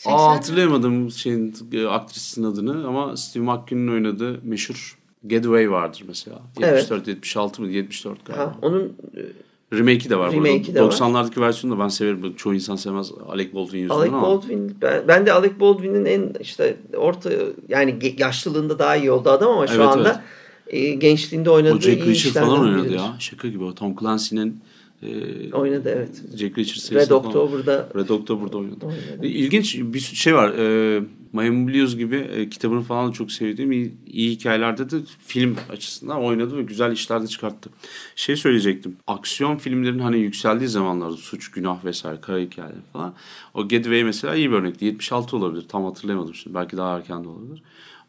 [0.07, 6.43] Aa hatırlayamadım şeyin e, aktrisin adını ama Steve McQueen'in oynadığı meşhur Getaway vardır mesela.
[6.61, 6.73] Evet.
[6.91, 8.43] 74 76 mı 74 galiba.
[8.43, 9.21] Ha, onun e,
[9.73, 10.33] Remake'i de var.
[10.33, 10.75] Remake'i burada.
[10.75, 10.91] de var.
[10.93, 12.35] 90'lardaki versiyonu da ben severim.
[12.37, 14.23] Çoğu insan sevmez Alec Baldwin yüzünden Alec ama.
[14.23, 17.31] Baldwin ben, ben de Alec Baldwin'in en işte orta
[17.69, 20.23] yani yaşlılığında daha iyi oldu adam ama şu Evet, anda
[20.67, 22.97] e, gençliğinde oynadığı O Jack iyi Reacher işlerden falan oynadı biridir.
[22.97, 23.17] ya.
[23.19, 23.75] Şaka gibi o.
[23.75, 24.61] Tom Clancy'nin
[25.03, 26.23] e, Oynadı evet.
[26.37, 26.95] Jack Reacher serisi.
[26.95, 27.11] Red.
[27.11, 28.87] October'da Red October'da oynadı.
[28.87, 29.27] oynadı.
[29.27, 30.49] İlginç bir şey var.
[30.59, 31.03] E,
[31.33, 36.25] Miami Blues gibi e, kitabını falan da çok sevdiğim iyi, iyi hikayelerde de film açısından
[36.25, 37.71] oynadı ve güzel işler de çıkarttı.
[38.17, 38.97] Şey söyleyecektim.
[39.07, 43.15] Aksiyon filmlerin hani yükseldiği zamanlarda suç, günah vesaire, kara hikayeler falan.
[43.55, 44.85] O Getaway mesela iyi bir örnekti.
[44.85, 45.69] 76 olabilir.
[45.69, 46.55] Tam hatırlayamadım şimdi.
[46.55, 47.63] Belki daha erken de olabilir.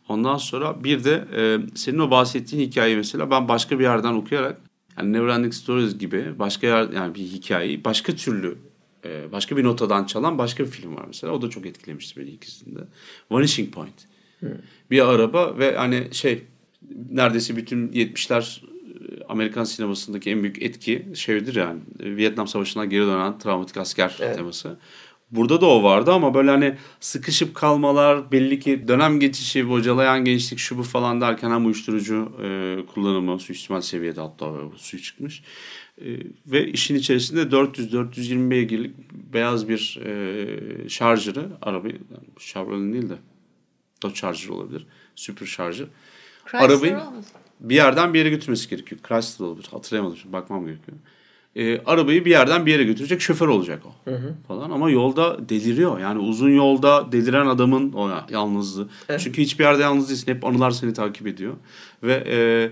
[0.09, 4.61] Ondan sonra bir de e, senin o bahsettiğin hikaye mesela ben başka bir yerden okuyarak
[4.97, 8.57] yani Neverending Stories gibi başka yer yani bir hikayeyi başka türlü
[9.05, 11.33] e, başka bir notadan çalan başka bir film var mesela.
[11.33, 12.79] O da çok etkilemişti beni ikisinde.
[13.31, 14.07] Vanishing Point.
[14.91, 16.43] Bir araba ve hani şey
[17.11, 23.39] neredeyse bütün 70'ler e, Amerikan sinemasındaki en büyük etki şeydir yani Vietnam Savaşı'ndan geri dönen
[23.39, 24.35] travmatik asker Evet.
[24.35, 24.77] teması.
[25.35, 30.59] Burada da o vardı ama böyle hani sıkışıp kalmalar, belli ki dönem geçişi, bocalayan gençlik
[30.59, 35.43] şu bu falan derken hem uyuşturucu e, kullanımı suistimal seviyede hatta suyu çıkmış.
[35.97, 36.07] E,
[36.47, 38.95] ve işin içerisinde 400-420 beygirlik
[39.33, 41.99] beyaz bir e, şarjırı, araba, yani
[42.39, 43.17] Chevrolet'in değil de
[44.03, 44.87] Dodge Charger olabilir.
[45.15, 45.87] Super Charger.
[46.45, 46.99] Chrysler Arabayı
[47.59, 49.01] bir yerden bir yere götürmesi gerekiyor.
[49.07, 49.67] Chrysler olabilir.
[49.71, 50.97] Hatırlayamadım şimdi bakmam gerekiyor.
[51.55, 54.11] Ee, arabayı bir yerden bir yere götürecek şoför olacak o
[54.47, 55.99] falan ama yolda deliriyor.
[55.99, 58.87] Yani uzun yolda deliren adamın o ya- yalnızlığı.
[59.19, 60.27] Çünkü hiçbir yerde yalnız değilsin.
[60.31, 61.53] Hep anılar seni takip ediyor.
[62.03, 62.71] Ve e,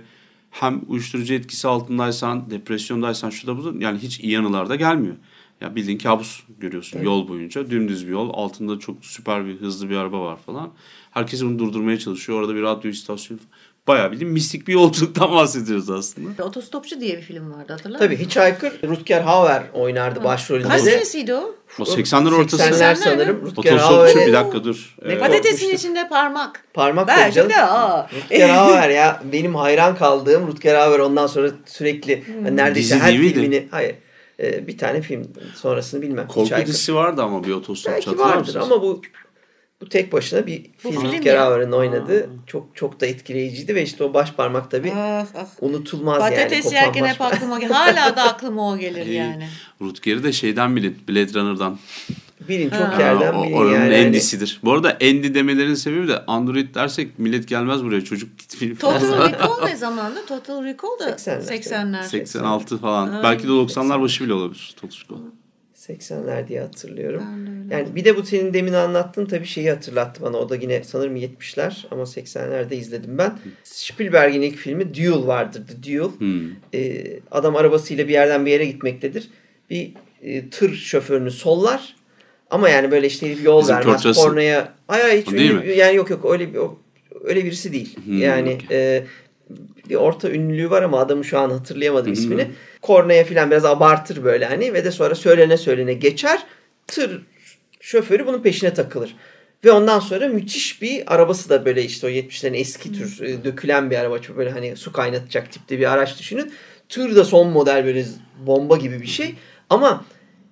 [0.52, 5.16] hem uyuşturucu etkisi altındaysan, depresyondaysan şurada burada yani hiç iyi anılar da gelmiyor.
[5.62, 7.70] Ya bildiğin kabus görüyorsun yol boyunca.
[7.70, 8.30] Dümdüz bir yol.
[8.34, 10.70] Altında çok süper bir hızlı bir araba var falan.
[11.12, 12.40] Herkes bunu durdurmaya çalışıyor.
[12.42, 13.40] Orada bir radyo istasyonu.
[13.88, 16.44] Bayağı bildiğin mistik bir yolculuktan bahsediyoruz aslında.
[16.44, 18.24] Otostopçu diye bir film vardı hatırlar Tabii mısın?
[18.26, 21.56] Hitchhiker Rutger Hauer oynardı başrolünde Kaç senesiydi o?
[21.80, 22.64] O 80'ler ortası.
[22.64, 23.42] 80'ler 80'ler sanırım.
[23.46, 24.96] Rutger Otostopçu bir dakika dur.
[25.06, 26.64] Ne Ee, Patatesin içinde parmak.
[26.74, 27.50] parmak Belki koyacağım.
[27.50, 28.10] de aa.
[28.24, 33.10] Rutger Hauer ya benim hayran kaldığım Rutger Hauer ondan sonra sürekli hani neredeyse Dizi her
[33.10, 33.34] değil miydi?
[33.34, 33.96] filmini hayır
[34.40, 36.28] e, bir tane film sonrasını bilmem.
[36.28, 39.02] Korku dizisi vardı ama bir otostopçu Belki vardır ama bu
[39.82, 41.38] bu tek başına bir Bu film Rutger.
[41.38, 45.46] Hauer'ın oynadığı çok çok da etkileyiciydi ve işte o baş parmak tabii Ah, ah.
[45.62, 46.36] unutulmaz yani.
[46.36, 49.48] Patates yerken hep aklıma Hala da aklıma o gelir yani.
[49.82, 50.98] Rutger'i de şeyden bilin.
[51.10, 51.80] Blade Runner'dan.
[52.50, 53.02] Bilin çok Ha.
[53.02, 53.94] yerden o, bilin oranın yani.
[53.94, 54.60] Endisidir.
[54.64, 58.04] Bu arada endi demelerin sebebi de Android dersek millet gelmez buraya.
[58.04, 59.00] Çocuk film falan.
[59.00, 60.26] Total Recall ne zamandı?
[60.28, 61.60] Total Recall da 80'ler.
[61.60, 62.04] 80'ler.
[62.04, 63.08] 86 falan.
[63.08, 64.74] Ha, Belki de 90'lar başı bile olabilir.
[64.82, 65.18] Total Recall.
[65.88, 67.24] 80'ler diye hatırlıyorum.
[67.26, 67.74] Ben de öyle.
[67.74, 70.38] Yani bir de bu senin demin anlattığın tabii şeyi hatırlattı bana.
[70.38, 73.40] O da yine sanırım 70'ler ama 80'lerde izledim ben.
[73.64, 75.64] Spielberg'in ilk filmi Duel vardır.
[75.68, 76.10] The Duel.
[76.18, 76.50] Hmm.
[76.74, 79.30] Ee, adam arabasıyla bir yerden bir yere gitmektedir.
[79.70, 81.96] Bir e, tır şoförünü sollar.
[82.50, 84.06] Ama yani böyle işte herif yol Bizim vermez.
[84.06, 84.24] Russell.
[84.24, 84.74] Kornaya.
[84.88, 85.78] Ay ay hiç ünlü- mi?
[85.78, 86.60] yani yok yok öyle bir
[87.24, 87.98] öyle birisi değil.
[88.06, 88.96] Hmm, yani okey.
[88.98, 89.04] e,
[89.90, 92.52] bir orta ünlülüğü var ama adamı şu an hatırlayamadım ismini.
[92.82, 96.44] Kornaya falan biraz abartır böyle hani ve de sonra söylene söylene geçer.
[96.88, 97.22] Tır
[97.80, 99.16] şoförü bunun peşine takılır.
[99.66, 103.92] Ve ondan sonra müthiş bir arabası da böyle işte o 70'lerin eski tür e, dökülen
[103.92, 104.20] bir araba.
[104.20, 106.54] Çok böyle hani su kaynatacak tipte bir araç düşünün.
[106.90, 108.06] Tır da son model böyle
[108.46, 109.36] bomba gibi bir şey.
[109.70, 110.06] Ama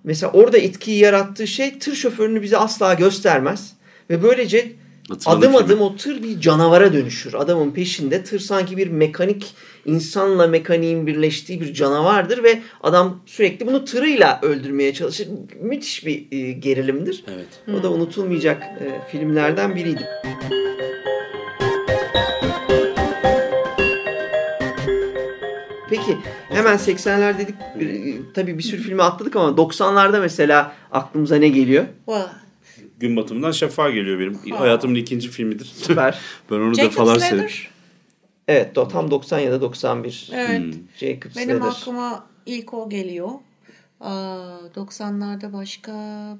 [0.03, 3.73] mesela orada etkiyi yarattığı şey tır şoförünü bize asla göstermez.
[4.09, 4.71] Ve böylece
[5.09, 7.33] Hatırladım adım adım o tır bir canavara dönüşür.
[7.33, 9.55] Adamın peşinde tır sanki bir mekanik
[9.85, 15.27] insanla mekaniğin birleştiği bir canavardır ve adam sürekli bunu tırıyla öldürmeye çalışır.
[15.61, 17.23] Müthiş bir e, gerilimdir.
[17.33, 17.79] Evet.
[17.79, 20.07] O da unutulmayacak e, filmlerden biriydi.
[25.89, 26.17] Peki
[26.49, 27.55] hemen 80'ler dedik.
[27.79, 31.85] E, tabii bir sürü filmi atladık ama 90'larda mesela aklımıza ne geliyor?
[32.07, 32.21] Vay.
[32.99, 34.55] Gün batımından şefa geliyor benim.
[34.55, 35.65] Hayatımın ikinci filmidir.
[35.75, 36.19] Süper.
[36.51, 37.29] ben onu Jacob defalar Slater.
[37.29, 37.57] seyrettim.
[38.47, 40.29] Evet do- tam 90 ya da 91.
[40.33, 40.59] Evet.
[40.59, 40.71] Hmm.
[40.97, 41.67] Jacob Benim Slater.
[41.71, 43.29] aklıma ilk o geliyor.
[44.01, 45.91] Aa, 90'larda başka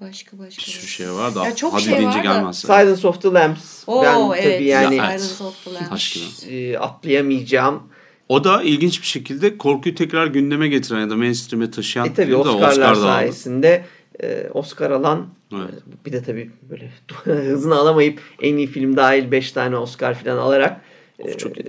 [0.02, 0.60] başka başka.
[0.60, 2.58] Bir sürü şey var da Ya çok hadi şey deyince var gelmez.
[2.60, 3.84] Silence of the Lambs.
[3.88, 4.44] Oo ben evet.
[4.56, 5.22] tabii yani Ya, evet.
[5.22, 5.90] Silence of the Lambs.
[5.90, 6.56] Taş gibi.
[6.56, 7.84] e, atlayamayacağım.
[8.30, 12.36] O da ilginç bir şekilde korkuyu tekrar gündeme getiren ya da mainstream'e taşıyan E tabii
[12.36, 13.84] Oscar'lar Oscar da aldı.
[14.24, 15.74] E, Oscar alan Evet.
[15.74, 16.92] e, bir de tabii böyle
[17.24, 20.82] hızını alamayıp en iyi film dahil 5 tane Oscar falan alarak
[21.20, 21.66] Of, çok iyi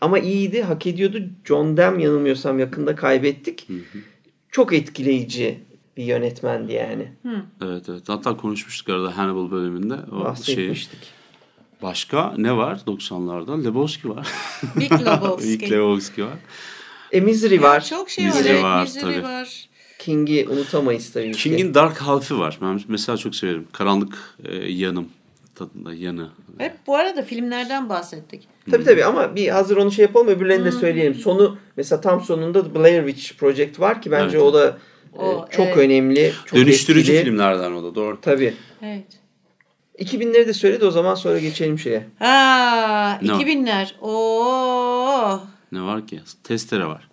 [0.00, 1.18] ama iyiydi hak ediyordu.
[1.44, 3.68] John Dam yanılmıyorsam yakında kaybettik.
[4.50, 5.58] Çok etkileyici
[5.96, 7.12] bir yönetmendi yani.
[7.64, 8.02] Evet evet.
[8.08, 9.94] Hatta konuşmuştuk arada Hannibal bölümünde.
[9.94, 10.24] O şey.
[10.24, 10.98] Bahsetmiştik.
[11.82, 13.64] Başka ne var 90'larda?
[13.64, 14.28] Lebowski var.
[14.76, 15.48] Big Lebowski.
[15.60, 16.38] Big Lebowski var.
[17.12, 17.84] E Misery var.
[17.84, 18.62] Çok şey Misery var.
[18.62, 19.22] var, Misery tabii.
[19.22, 19.68] var.
[20.06, 21.38] King'i unutamayız tabii ki.
[21.42, 22.58] King'in Dark Half'i var.
[22.62, 23.66] Ben mesela çok severim.
[23.72, 25.08] Karanlık e, yanım
[25.54, 26.30] tadında yanı.
[26.58, 28.48] Hep bu arada filmlerden bahsettik.
[28.70, 31.14] Tabii tabii ama bir hazır onu şey yapalım öbürlerini de söyleyelim.
[31.14, 34.46] Sonu mesela tam sonunda The Blair Witch Project var ki bence Evet.
[34.46, 34.78] o da
[35.14, 35.76] e, O, çok evet.
[35.76, 36.32] önemli.
[36.46, 37.24] Çok Dönüştürücü etkili.
[37.30, 38.20] filmlerden o da doğru.
[38.20, 38.54] Tabii.
[38.82, 39.06] Evet.
[39.98, 42.06] 2000'leri de söyledi o zaman sonra geçelim şeye.
[42.18, 43.36] Ha, Ne o?
[43.36, 43.88] 2000'ler.
[44.00, 45.40] Oo.
[45.72, 46.20] Ne var ki?
[46.44, 47.08] Testere var.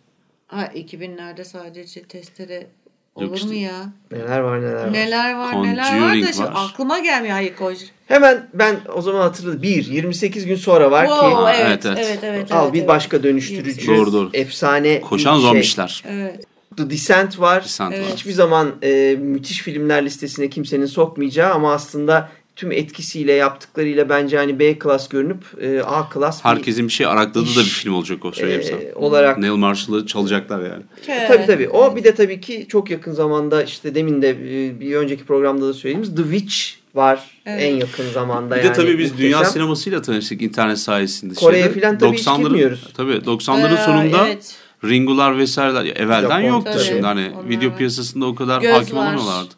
[0.47, 2.67] Ha, 2000'lerde sadece testere
[3.15, 3.47] olur işte.
[3.47, 3.85] mu ya?
[4.11, 4.93] Neler var neler var.
[4.93, 6.53] Neler var neler var Conjuring da şimdi var.
[6.55, 7.75] aklıma gelmiyor hayır koy.
[8.07, 9.61] Hemen ben o zaman hatırladım.
[9.61, 9.85] 1.
[9.85, 12.51] 28 gün sonra var Wow, ki Aa, evet, evet, evet, evet.
[12.51, 12.87] al bir evet.
[12.87, 13.87] başka dönüştürücü.
[13.87, 14.29] Doğru, doğru.
[14.33, 15.49] Efsane Koşan bir şey.
[15.49, 16.03] zombişler.
[16.07, 16.45] Evet.
[16.77, 17.63] The Descent var.
[17.63, 18.05] Descent Evet.
[18.05, 18.13] var.
[18.13, 24.59] Hiçbir zaman e, müthiş filmler listesine kimsenin sokmayacağı ama aslında tüm etkisiyle yaptıklarıyla bence hani
[24.59, 28.25] B klas görünüp e, A klas bir Herkesin bir şey arakladığı da bir film olacak
[28.25, 28.79] o söyleyeyim sana.
[28.81, 30.83] e, olarak Neil Marshall'ı çalacaklar yani.
[31.27, 31.69] Tabii tabii.
[31.69, 35.67] O bir de tabii ki çok yakın zamanda işte demin de e, bir önceki programda
[35.67, 36.55] da söylediğimiz The Witch
[36.95, 37.61] var Evet.
[37.63, 38.69] en yakın zamanda Bir yani.
[38.69, 39.53] de tabii biz dünya muhteşem.
[39.53, 41.33] sinemasıyla tanıştık internet sayesinde.
[41.33, 42.87] Kore'ye filan tabii hiç 90'ların girmiyoruz.
[42.93, 44.55] Tabii 90'ların Ee, sonunda evet.
[44.83, 46.53] Ringolar vesaireler ya evvelden Japon.
[46.55, 46.83] yoktu Tabii.
[46.83, 49.01] şimdi hani Onlar video piyasasında o kadar Göz hakim var.
[49.03, 49.53] olamıyorlardı.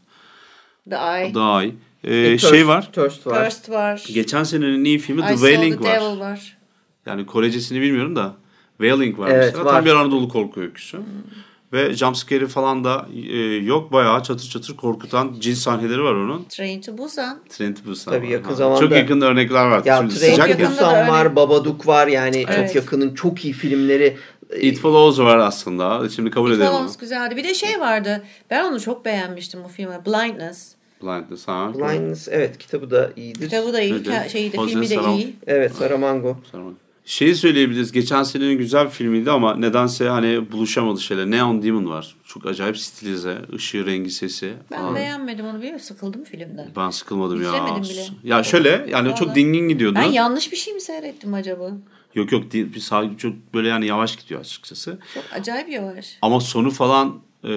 [0.89, 1.33] The Eye.
[1.33, 1.75] Daha iyi.
[2.05, 2.89] E, Thirst- şey var.
[2.91, 3.43] Thirst var.
[3.45, 4.03] First var.
[4.13, 6.01] Geçen senenin iyi filmi I The Wailing the var.
[6.01, 6.57] Devil var.
[7.05, 8.33] Yani Korecesini bilmiyorum da
[8.77, 9.65] Wailing var Evet, mesela.
[9.65, 9.71] var.
[9.73, 10.97] Tam bir Anadolu korku öyküsü.
[11.73, 13.91] Ve jumpscare'i falan da e, yok.
[13.91, 16.43] Bayağı çatır çatır korkutan cins sahneleri var onun.
[16.49, 17.39] Train to Busan.
[17.49, 18.31] Trent Busan Tabii var.
[18.31, 19.81] yakın Ha, zamanda- Çok yakın örnekler var.
[19.85, 20.69] Ya Şimdi Train sıcak to ya.
[20.71, 21.11] Busan öyle.
[21.11, 22.67] var, Babadook var yani Evet.
[22.67, 24.17] çok yakının çok iyi filmleri.
[24.61, 26.09] It Follows var aslında.
[26.09, 26.77] Şimdi kabul It edelim onu.
[26.77, 27.35] Follows güzeldi.
[27.35, 28.23] Bir de şey vardı.
[28.49, 29.95] Ben onu çok beğenmiştim bu filmi.
[30.05, 30.75] Blindness.
[31.05, 31.71] Blindness ha.
[31.75, 33.41] Blindness evet kitabı da iyidir.
[33.49, 34.03] Kitabı da iyi.
[34.31, 35.17] Şeyi de Jose filmi de Saramago.
[35.17, 35.35] iyi.
[35.47, 36.37] Evet Saramango.
[36.51, 36.75] Saramago.
[37.05, 37.91] Şeyi söyleyebiliriz.
[37.91, 41.31] Geçen senenin güzel bir filmiydi ama nedense hani buluşamadı şeyler.
[41.31, 42.15] Neon Demon var.
[42.25, 43.37] Çok acayip stilize.
[43.55, 44.53] ışığı, rengi, sesi.
[44.71, 44.95] Ben falan.
[44.95, 45.85] beğenmedim onu biliyor musun?
[45.87, 46.69] Sıkıldım filmden.
[46.75, 47.49] Ben sıkılmadım ya.
[47.49, 48.05] İzlemedim bile.
[48.23, 49.35] Ya şöyle yani çok Vallahi.
[49.35, 49.95] dingin gidiyordu.
[49.95, 51.71] Ben yanlış bir şey mi seyrettim acaba?
[52.15, 52.73] Yok yok değil.
[52.73, 54.99] Bir sağ, çok böyle yani yavaş gidiyor açıkçası.
[55.13, 56.17] Çok acayip yavaş.
[56.21, 57.51] Ama sonu falan e,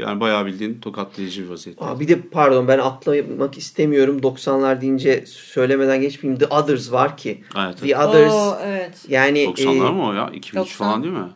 [0.00, 1.84] yani bayağı bildiğin tokatlayıcı bir vaziyette.
[1.84, 7.44] Aa, bir de pardon ben atlamak istemiyorum 90'lar deyince söylemeden geçmeyeyim The Others var ki.
[7.58, 7.96] Evet, The evet.
[7.98, 8.98] Others Oo, evet.
[9.08, 10.30] yani 90'lar e, mı o ya?
[10.34, 10.86] 2003 90.
[10.86, 11.28] falan değil mi?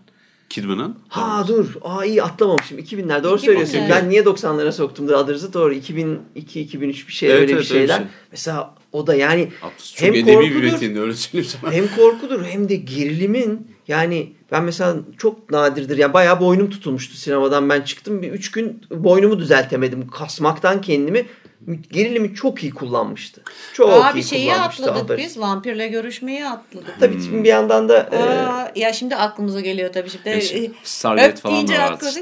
[0.48, 0.98] Kidman'ın.
[1.08, 1.74] Ha dur.
[1.82, 2.78] Aa iyi atlamamışım.
[2.78, 3.44] 2000'ler doğru 2000'ler.
[3.44, 3.80] söylüyorsun.
[3.90, 5.52] Ben niye 90'lara soktum The Others'ı?
[5.52, 5.74] Doğru.
[5.74, 7.96] 2002 2003 bir şey Evet, öyle evet, bir öyle bir şeyler.
[7.98, 8.06] şey.
[8.30, 11.72] Mesela o da yani Çok hem bir korkudur metindi öyle söyleyeyim sana.
[11.72, 17.68] hem korkudur hem de gerilimin yani ben mesela çok nadirdir ya bayağı boynum tutulmuştu sinemadan
[17.70, 21.26] ben çıktım bir üç gün boynumu düzeltemedim kasmaktan kendimi
[21.90, 23.42] gerilimi çok iyi kullanmıştı.
[23.72, 25.18] Çok Aa, iyi bir şeyi kullanmıştı atladık Others.
[25.18, 25.38] biz.
[25.40, 26.94] Vampirle görüşmeyi atladık.
[27.00, 30.28] Tabii şimdi bir yandan da e, Aa, ya şimdi aklımıza geliyor tabii şimdi.
[30.28, 31.72] E, Stargate falan da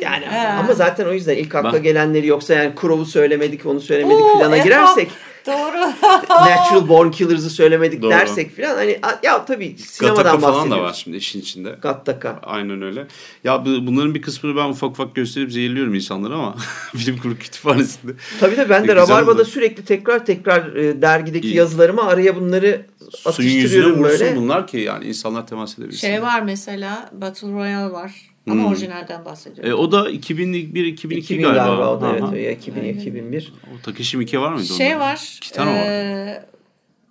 [0.03, 0.57] yani Ha.
[0.65, 4.39] ama zaten o yüzden ilk akla Ben- gelenleri yoksa yani Crow'u söylemedik onu söylemedik Oo,
[4.39, 5.09] filana e, girersek
[5.47, 5.77] Doğru.
[6.31, 8.11] Natural Born Killers'ı söylemedik Doğru.
[8.11, 10.71] dersek filan hani ya tabii Gattaca sinemadan falan bahsediyoruz.
[10.71, 11.77] da var şimdi işin içinde.
[11.83, 12.39] Gattaca.
[12.43, 13.07] Aynen öyle.
[13.45, 16.57] Ya bu- bunların bir kısmını ben ufak ufak gösterip zehirliyorum insanlara ama
[16.95, 18.13] bilim kurgu kütüphanesinde.
[18.41, 21.57] Tabii de ben de Rabarba'da sürekli tekrar tekrar e, dergideki İyi.
[21.57, 22.87] yazılarıma araya bunları
[23.33, 24.37] Suyun yüzüne atıştırıyorum vursun böyle.
[24.37, 25.99] bunlar ki yani insanlar temas edebilsin.
[26.09, 28.13] Şey var mesela Battle Royale var.
[28.51, 28.71] Ama Hmm.
[28.71, 29.71] orijinalden bahsediyorum.
[29.71, 31.65] E, o da 2001-2002 2000 galiba.
[31.67, 32.17] galiba o da Aha.
[32.35, 33.53] evet ya 2000 2001.
[33.75, 35.01] O Takeshi Miike var mıydı şey onda?
[35.05, 35.35] var.
[35.37, 35.87] İki tane var.
[35.87, 36.45] e,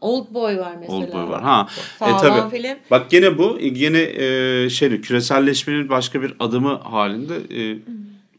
[0.01, 0.97] Old Boy var mesela.
[0.97, 1.41] Old Boy var.
[1.43, 1.67] Ha.
[1.77, 2.19] E, Sağlam
[2.49, 2.57] tabii.
[2.61, 2.77] film.
[2.91, 7.77] Bak gene bu gene e, şey küreselleşmenin başka bir adımı halinde e,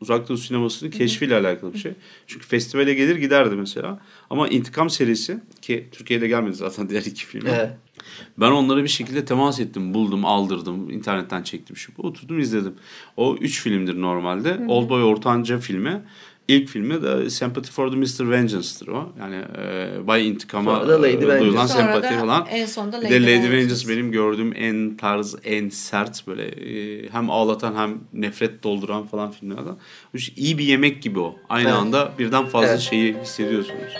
[0.01, 1.92] uzak doğu sinemasının keşfiyle alakalı bir şey.
[2.26, 3.99] Çünkü festivale gelir giderdi mesela.
[4.30, 7.47] Ama İntikam serisi ki Türkiye'de gelmedi zaten diğer iki film.
[7.47, 7.70] Evet.
[8.38, 11.92] Ben onlara bir şekilde temas ettim, buldum, aldırdım, internetten çektim şu.
[11.98, 12.74] Oturdum izledim.
[13.16, 14.58] O üç filmdir normalde.
[14.68, 16.02] Oldboy ortanca filmi.
[16.48, 18.30] İlk filmi de Sympathy for the Mr.
[18.30, 19.12] Vengeance'dır o.
[19.20, 22.46] Yani e, Bay intikama e, duyulan sempati falan.
[22.50, 23.52] en sonunda Lady de Lady Vengeance.
[23.56, 29.30] Vengeance benim gördüğüm en tarz, en sert böyle e, hem ağlatan hem nefret dolduran falan
[29.30, 29.76] filmlerden.
[30.36, 31.36] İyi bir yemek gibi o.
[31.48, 31.78] Aynı Evet.
[31.78, 32.80] anda birden fazla Evet.
[32.80, 33.92] şeyi hissediyorsunuz.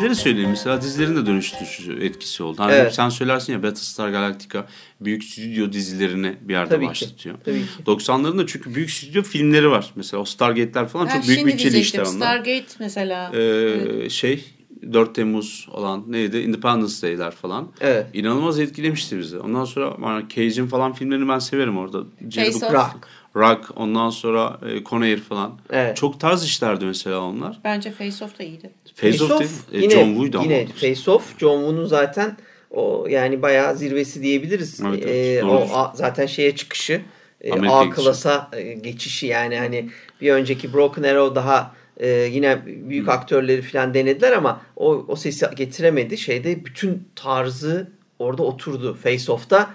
[0.00, 2.56] Dizileri söyleyeyim mesela dizilerin de dönüştürücü etkisi oldu.
[2.62, 2.94] Hani Evet.
[2.94, 4.66] sen söylersin ya Battlestar Galactica
[5.00, 6.90] büyük stüdyo dizilerini bir yerde Tabii ki.
[6.90, 7.34] başlatıyor.
[7.44, 7.66] Tabii ki.
[7.86, 9.90] 90'ların da çünkü büyük stüdyo filmleri var.
[9.94, 12.10] Mesela o Stargate'ler falan Ha, çok büyük bütçeli işler onlar.
[12.10, 13.32] Stargate mesela.
[13.36, 14.44] Ee, şey
[14.92, 16.38] 4 Temmuz olan neydi?
[16.38, 17.68] Independence Day'ler falan.
[17.80, 18.06] Evet.
[18.14, 19.38] İnanılmaz etkilemişti bizi.
[19.38, 22.02] Ondan sonra Cage'in falan filmlerini ben severim orada.
[22.34, 22.72] Face Off.
[22.72, 23.08] Rock.
[23.36, 25.58] Rock, ondan sonra e, Conair falan.
[25.70, 25.96] Evet.
[25.96, 27.58] Çok tarz işlerdi mesela onlar.
[27.64, 28.70] Bence Face Off da iyiydi.
[28.94, 30.52] Face, Off, değil, e, yine, John Woo'ydu ama.
[30.52, 32.36] Yine Face Off John Woo'nun zaten
[32.70, 34.80] o yani bayağı zirvesi diyebiliriz.
[34.88, 37.00] Evet, evet, Ee, o a- zaten şeye çıkışı
[37.40, 38.02] e, Amerika A geçişi.
[38.04, 43.94] klasa e, geçişi yani hani bir önceki Broken Arrow daha e, yine büyük aktörleri falan
[43.94, 46.18] denediler ama o o sesi getiremedi.
[46.18, 49.70] Şeyde bütün tarzı orada oturdu Face Off'ta.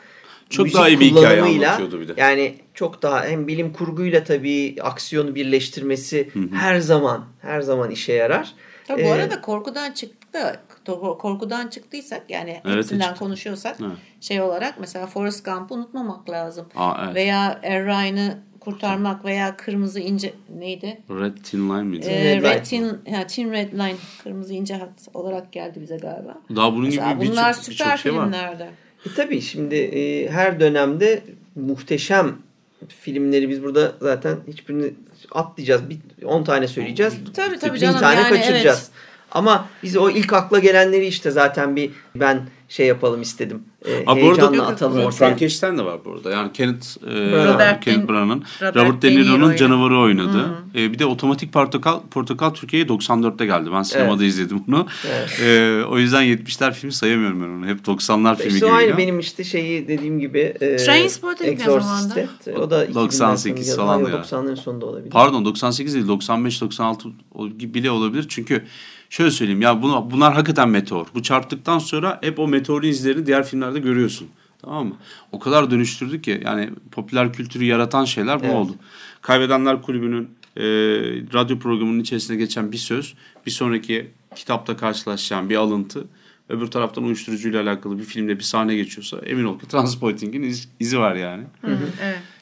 [0.49, 2.13] Çok Müzik daha iyi bir hikaye anlatıyordu bir de.
[2.17, 8.53] Yani çok daha hem bilim kurguyla tabii aksiyonu birleştirmesi her zaman her zaman işe yarar.
[8.87, 10.61] Tabii bu Ee, arada korkudan çıktık da
[11.17, 13.19] korkudan çıktıysak yani Evet, hepsinden çıktı.
[13.19, 13.91] konuşuyorsak Evet.
[14.21, 16.65] şey olarak mesela Forrest Gump'ı unutmamak lazım.
[16.75, 17.15] Aa, evet.
[17.15, 21.01] Veya Er Ryan'ı kurtarmak veya kırmızı ince neydi?
[21.09, 22.05] Red Tin Line miydi?
[22.05, 22.63] Ee, Red Red Line.
[22.63, 26.37] Tin, ha, Tin Red Line kırmızı ince hat olarak geldi bize galiba.
[26.55, 28.23] Daha bunun gibi Mesela birçok bunlar birçok süper şey var.
[28.23, 28.69] filmlerdi.
[29.05, 31.23] E tabii şimdi e, her dönemde
[31.55, 32.37] muhteşem
[32.87, 34.93] filmleri biz burada zaten hiçbirini
[35.31, 35.89] atlayacağız.
[35.89, 37.13] Bir 10 tane söyleyeceğiz.
[37.35, 38.79] Tabii, tabii canım, tane yani kaçıracağız.
[38.79, 39.15] evet.
[39.31, 43.63] Ama biz o ilk akla gelenleri işte zaten bir ben şey yapalım istedim.
[43.87, 45.11] E, bu heyecanla arada atalım ortaya.
[45.11, 46.31] Frankenstein de var bu arada.
[46.31, 50.49] Yani Kenneth, e, Robert Kenneth Branagh'ın Robert Robert De Niro'nun canavarı oynadı.
[50.75, 53.69] E, bir de Otomatik Portakal, Portakal Türkiye'ye 94'te geldi.
[53.73, 54.87] Ben sinemada izledim bunu.
[55.41, 57.65] E, o yüzden 70'ler filmi sayamıyorum ben onu.
[57.65, 62.27] Hep 90'lar filmi İşte o aynı benim işte şeyi dediğim gibi e, Trainspotting ne.
[62.57, 64.09] O da 98 2000'ler sonu falan ya.
[64.09, 64.15] ya.
[64.15, 65.09] 90'ların sonunda olabilir.
[65.09, 68.25] Pardon 98 değil 95 96 o- bile olabilir.
[68.29, 68.63] Çünkü
[69.09, 71.05] şöyle söyleyeyim ya bunu, bunlar hakikaten meteor.
[71.15, 74.27] Bu çarptıktan sonra hep o meteorun izlerini diğer filmlerde görüyorsun.
[74.61, 74.95] Tamam mı?
[75.31, 78.55] O kadar dönüştürdü ki yani popüler kültürü yaratan şeyler bu Evet.
[78.55, 78.75] oldu.
[79.21, 80.23] Kaybedenler Kulübü'nün
[80.57, 80.63] e,
[81.33, 83.13] radyo programının içerisinde geçen bir söz,
[83.45, 86.07] bir sonraki kitapta karşılaşacağım bir alıntı,
[86.49, 90.99] öbür taraftan uyuşturucuyla alakalı bir filmde bir sahne geçiyorsa emin ol ki Transporting'in iz- izi
[90.99, 91.43] var yani.
[91.67, 91.77] Evet.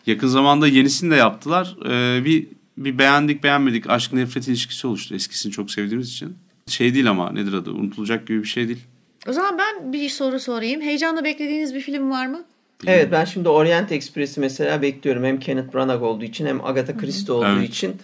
[0.05, 1.75] Yakın zamanda yenisini de yaptılar.
[1.89, 2.47] Ee, bir
[2.77, 5.15] bir beğendik beğenmedik aşk nefret ilişkisi oluştu.
[5.15, 6.35] Eskisini çok sevdiğimiz için.
[6.67, 8.79] Şey değil ama nedir adı unutulacak gibi bir şey değil.
[9.27, 10.81] O zaman ben bir soru sorayım.
[10.81, 12.43] Heyecanla beklediğiniz bir film var mı?
[12.87, 15.23] Evet ben şimdi Orient Express'i mesela bekliyorum.
[15.23, 17.69] Hem Kenneth Branagh olduğu için hem Agatha Christie olduğu Evet.
[17.69, 17.95] için.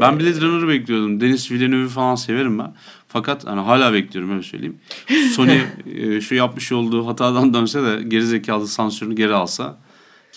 [0.00, 1.20] Ben Blade Runner'ı bekliyordum.
[1.20, 2.74] Denis Villeneuve'ü falan severim ben.
[3.08, 4.76] Fakat hani hala bekliyorum öyle söyleyeyim.
[5.32, 5.58] Sony
[5.96, 9.78] e, şu yapmış olduğu hatadan dönse de gerizekalı sansürünü geri alsa.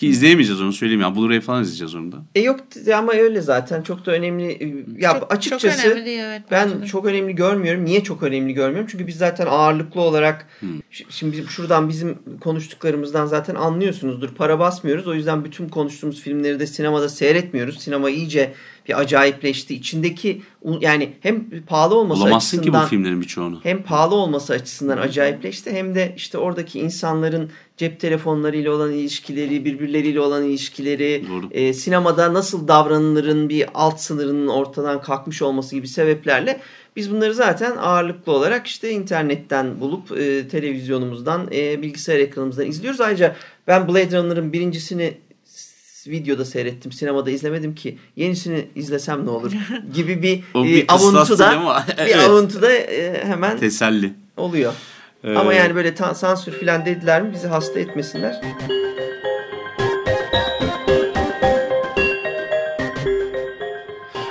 [0.00, 1.06] Ki izleyemeyeceğiz onu söyleyeyim ya.
[1.08, 2.16] Blu-ray falan izleyeceğiz onu da.
[2.34, 2.60] E yok
[2.96, 4.76] ama öyle zaten çok da önemli.
[4.98, 6.86] Ya Çok- açıkçası çok önemli değil, evet, ben de.
[6.86, 7.84] çok önemli görmüyorum.
[7.84, 8.88] Niye çok önemli görmüyorum?
[8.90, 10.68] Çünkü biz zaten ağırlıklı olarak Hmm.
[11.08, 14.34] şimdi bizim- şuradan bizim konuştuklarımızdan zaten anlıyorsunuzdur.
[14.34, 15.06] Para basmıyoruz.
[15.08, 17.80] O yüzden bütün konuştuğumuz filmleri de sinemada seyretmiyoruz.
[17.80, 18.52] Sinema iyice
[18.88, 19.74] bir acayipleşti.
[19.74, 20.42] İçindeki
[20.80, 23.60] yani hem pahalı olması Bulamazsın ki bu açısından filmlerin birçoğunu.
[23.62, 30.20] hem pahalı olması açısından acayipleşti hem de işte oradaki insanların cep telefonlarıyla olan ilişkileri, birbirleriyle
[30.20, 31.48] olan ilişkileri, Doğru.
[31.50, 36.60] e, sinemada nasıl davranılırın bir alt sınırının ortadan kalkmış olması gibi sebeplerle
[36.96, 43.00] biz bunları zaten ağırlıklı olarak işte internetten bulup e, televizyonumuzdan, e, bilgisayar ekranımızdan izliyoruz.
[43.00, 45.14] Ayrıca ben Blade Runner'ın birincisini
[46.06, 46.92] videoda seyrettim.
[46.92, 47.98] Sinemada izlemedim ki.
[48.16, 49.52] Yenisini izlesem ne olur
[49.94, 52.16] gibi bir, O e, bir kıstas avuntu değil da ama bir evet.
[52.28, 54.12] avuntu da e, hemen Teselli.
[54.36, 54.72] oluyor.
[55.24, 58.40] Ee, Ama yani böyle ta- sansür filan dediler mi bizi hasta etmesinler.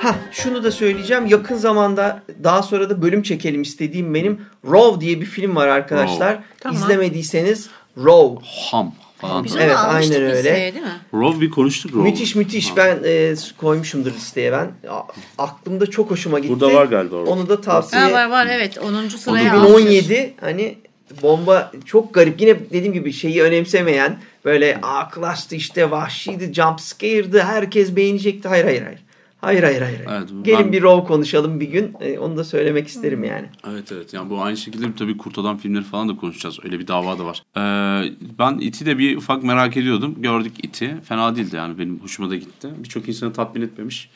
[0.02, 1.26] Ha şunu da söyleyeceğim.
[1.26, 6.40] Yakın zamanda daha sonra da bölüm çekelim istediğim benim Row diye bir film var arkadaşlar.
[6.60, 6.82] Tamam.
[6.82, 8.46] İzlemediyseniz Row.
[8.72, 9.44] Ham falan.
[9.44, 10.36] Biz Evet, aynen öyle.
[10.38, 10.92] listeye değil mi?
[11.14, 12.02] Rov bir konuştuk Rov.
[12.04, 12.78] Müthiş müthiş.
[12.78, 14.72] Ben e, koymuşumdur listeye ben.
[14.90, 15.04] A-
[15.38, 16.50] Aklımda çok hoşuma gitti.
[16.54, 17.30] Burada var galiba orada.
[17.32, 19.08] Onu da tavsiye Ha, var var evet 10.
[19.10, 19.80] sıraya almışız.
[19.80, 20.78] 2017 hani
[21.22, 22.42] bomba çok garip.
[22.42, 28.48] Yine dediğim gibi şeyi önemsemeyen böyle aa klas'tı işte vahşiydi, jump scare'dı, herkes beğenecekti.
[28.48, 29.00] Hayır hayır hayır.
[29.42, 30.02] Hayır hayır hayır.
[30.10, 31.96] Evet, Gelin ben- bir Raw konuşalım bir gün.
[32.00, 33.46] E, onu da söylemek isterim yani.
[33.70, 36.60] Evet evet yani bu aynı şekilde tabii Kurt Adam filmleri falan da konuşacağız.
[36.64, 37.44] Öyle bir dava da var.
[37.58, 40.16] Ee, ben İT'i de bir ufak merak ediyordum.
[40.18, 40.98] Gördük İT'i.
[41.04, 42.70] Fena değildi yani benim hoşuma da gitti.
[42.78, 44.10] Birçok insanı tatmin etmemiş.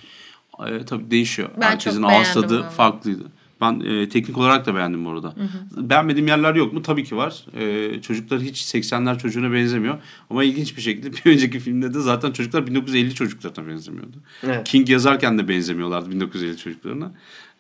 [0.68, 1.50] Ee, tabii değişiyor.
[1.62, 3.24] Ben Herkesin çok ağız beğendim tadı farklıydı.
[3.64, 5.36] Ben e, teknik olarak da beğendim bu arada.
[5.78, 6.82] Beğenmediğim yerler yok mu?
[6.82, 7.45] Tabii ki var.
[7.57, 9.97] E, çocuklar hiç 80'ler çocuğuna benzemiyor.
[10.30, 14.18] Ama ilginç bir şekilde bir önceki filmde de zaten çocuklar 1950 çocuklarına benzemiyordu.
[14.43, 14.68] Evet.
[14.68, 17.11] King yazarken de benzemiyorlardı 1950 çocuklarına.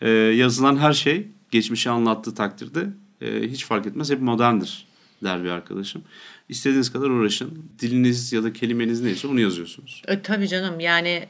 [0.01, 2.87] Ee, yazılan her şey geçmişi anlattığı takdirde
[3.21, 4.11] e, hiç fark etmez.
[4.11, 4.85] Hep moderndir
[5.23, 6.01] der bir arkadaşım.
[6.49, 7.65] İstediğiniz kadar uğraşın.
[7.79, 10.01] Diliniz ya da kelimeniz neyse onu yazıyorsunuz.
[10.07, 11.27] E, tabii canım yani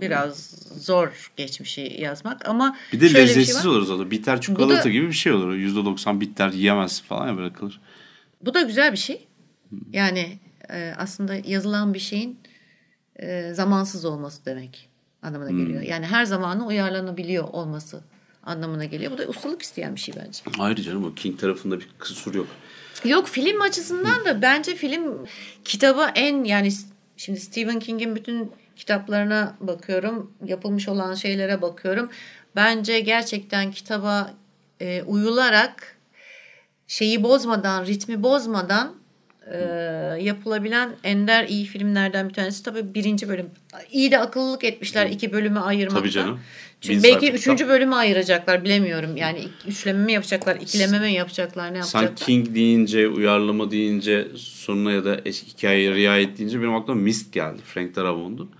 [0.00, 0.50] biraz
[0.80, 3.70] zor geçmişi yazmak ama Bir de şöyle bir şey lezzetsiz var.
[3.70, 4.10] olur zaten.
[4.10, 5.54] Bitter çikolata da- gibi bir şey olur.
[5.54, 7.80] %90 bitter yiyemez falan ya bırakılır.
[8.42, 9.26] Bu da güzel bir şey.
[9.92, 10.38] Yani
[10.70, 12.38] e, aslında yazılan bir şeyin
[13.16, 14.88] e, zamansız olması demek
[15.22, 15.82] anlamına geliyor.
[15.82, 18.04] Yani her zamana uyarlanabiliyor olması
[18.42, 19.12] anlamına geliyor.
[19.12, 20.38] Bu da ustalık isteyen bir şey bence.
[20.58, 22.46] Ayrıca canım o King tarafında bir kusur yok.
[23.04, 25.26] Yok film açısından da bence film
[25.64, 26.70] kitaba en yani
[27.16, 30.32] şimdi Stephen King'in bütün kitaplarına bakıyorum.
[30.44, 32.10] Yapılmış olan şeylere bakıyorum.
[32.56, 34.34] Bence gerçekten kitaba
[34.80, 35.96] e, uyularak
[36.86, 38.94] şeyi bozmadan, ritmi bozmadan
[39.52, 39.58] e,
[40.20, 42.62] yapılabilen ender iyi filmlerden bir tanesi.
[42.62, 43.46] Tabii birinci bölüm.
[43.92, 46.00] İyi de akıllılık etmişler iki bölüme ayırmakta.
[46.00, 46.40] Tabii canım.
[46.80, 49.16] Çünkü Bin belki üçüncü bölümü ayıracaklar bilemiyorum.
[49.16, 52.26] Yani üçleme mi yapacaklar, ikileme mi yapacaklar, ne Sen yapacaklar?
[52.26, 57.58] King deyince, uyarlama deyince, sonuna ya da eski hikayeye riayet deyince benim aklıma Mist geldi.
[57.64, 58.50] Frank Darabont'un.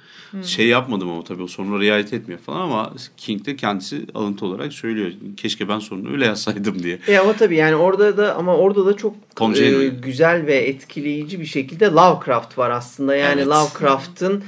[0.44, 4.72] Şey yapmadım ama tabii o sonuna riayet etmiyor falan ama King de kendisi alıntı olarak
[4.72, 5.12] söylüyor.
[5.36, 6.98] Keşke ben sonunu öyle yazsaydım diye.
[7.08, 9.14] E ama tabii yani orada da ama orada da çok
[9.56, 13.16] e, güzel ve etkileyici bir şekilde Lovecraft var aslında.
[13.16, 13.48] Yani Evet.
[13.48, 14.44] Lovecraft'ın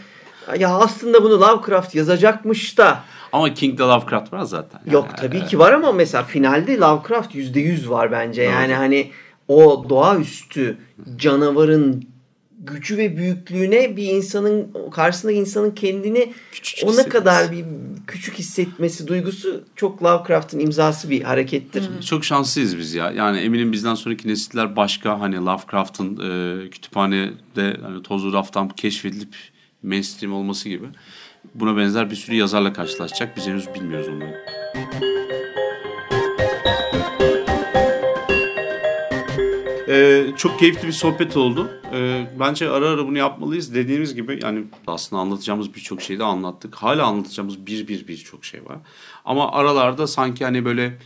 [0.59, 3.05] Ya aslında bunu Lovecraft yazacakmış da.
[3.33, 4.80] Ama King'de Lovecraft var zaten.
[4.91, 8.43] Yok yani, tabii ki var ama mesela finalde Lovecraft %100 var bence.
[8.43, 9.11] Yani hani
[9.49, 10.78] o doğaüstü
[11.16, 12.11] canavarın
[12.62, 17.64] gücü ve büyüklüğüne bir insanın karşısındaki insanın kendini küçük ona kadar bir
[18.06, 21.88] küçük hissetmesi duygusu çok Lovecraft'ın imzası bir harekettir.
[21.88, 22.00] Hmm.
[22.00, 23.10] Çok şanslıyız biz ya.
[23.10, 29.34] Yani eminim bizden sonraki nesiller başka hani Lovecraft'ın e, kütüphanede hani tozlu raftan keşfedilip
[29.82, 30.86] mainstream olması gibi
[31.54, 33.36] buna benzer bir sürü yazarla karşılaşacak.
[33.36, 35.41] Biz henüz bilmiyoruz onları.
[39.93, 41.70] Ee, çok keyifli bir sohbet oldu.
[41.93, 43.74] Ee, bence ara ara bunu yapmalıyız.
[43.74, 46.74] Dediğimiz gibi yani aslında anlatacağımız birçok şeyi de anlattık.
[46.74, 48.78] Hala anlatacağımız bir bir birçok şey var.
[49.24, 50.99] Ama aralarda sanki hani böyle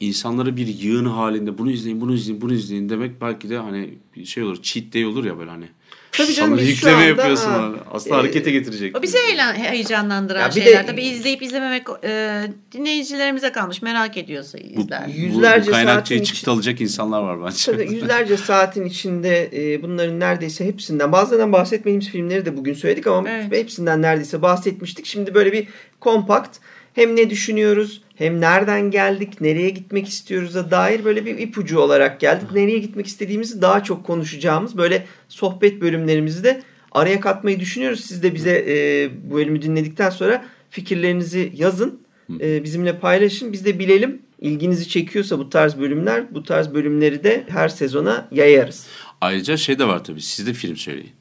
[0.00, 4.42] insanları bir yığın halinde bunu izleyin, bunu izleyin, bunu izleyin demek belki de hani şey
[4.42, 4.62] olur.
[4.62, 5.68] Cheat day olur ya böyle hani.
[6.16, 7.50] Tabii canım biz yükleme anda, yapıyorsun.
[7.50, 8.98] Ha, Aslında e, harekete getirecek.
[8.98, 9.18] O bizi
[9.54, 10.82] heyecanlandıran ya şeyler.
[10.82, 12.42] De, Tabii izleyip izlememek e,
[12.72, 13.82] dinleyicilerimize kalmış.
[13.82, 15.02] Merak ediyorsa izler.
[15.06, 17.72] Bu, yüzlerce bu, bu kaynakçayı çıktı alacak insanlar var bence.
[17.72, 23.28] Tabii yüzlerce saatin içinde e, bunların neredeyse hepsinden bazılarından bahsetmediğimiz filmleri de bugün söyledik ama
[23.30, 23.52] evet.
[23.52, 25.06] hepsinden neredeyse bahsetmiştik.
[25.06, 25.66] Şimdi böyle bir
[26.00, 26.58] kompakt
[26.94, 32.52] hem ne düşünüyoruz hem nereden geldik, nereye gitmek istiyoruz'a dair böyle bir ipucu olarak geldik.
[32.52, 38.04] Nereye gitmek istediğimizi daha çok konuşacağımız böyle sohbet bölümlerimizi de araya katmayı düşünüyoruz.
[38.04, 42.00] Siz de bize e, bu bölümü dinledikten sonra fikirlerinizi yazın,
[42.40, 43.52] e, bizimle paylaşın.
[43.52, 48.86] Biz de bilelim ilginizi çekiyorsa bu tarz bölümler, bu tarz bölümleri de her sezona yayarız.
[49.20, 51.12] Ayrıca şey de var tabii, siz de film söyleyin.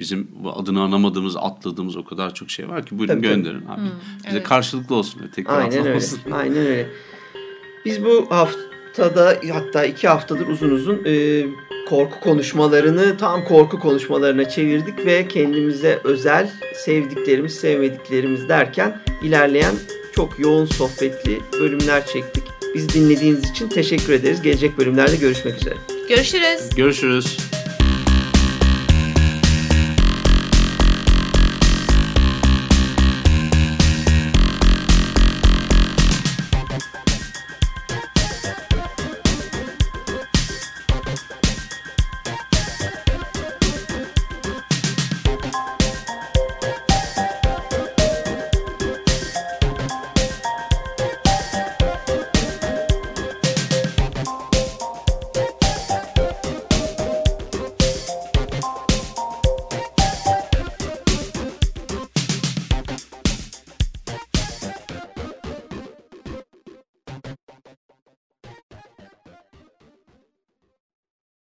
[0.00, 3.72] Bizim adını anamadığımız, atladığımız o kadar çok şey var ki buyurun tabii, gönderin tabii.
[3.72, 3.80] abi.
[3.80, 4.48] Hmm, Bize evet.
[4.48, 5.20] karşılıklı olsun.
[5.34, 5.96] Tekrar Aynen öyle.
[5.96, 6.20] Olsun.
[6.32, 6.90] Aynen öyle.
[7.84, 11.44] Biz bu haftada hatta iki haftadır uzun uzun e,
[11.88, 19.74] korku konuşmalarını tam korku konuşmalarına çevirdik ve kendimize özel sevdiklerimiz, sevmediklerimiz derken ilerleyen
[20.14, 22.44] çok yoğun sohbetli bölümler çektik.
[22.74, 24.42] Biz dinlediğiniz için teşekkür ederiz.
[24.42, 25.76] Gelecek bölümlerde görüşmek üzere.
[26.08, 26.70] Görüşürüz.
[26.76, 27.55] Görüşürüz.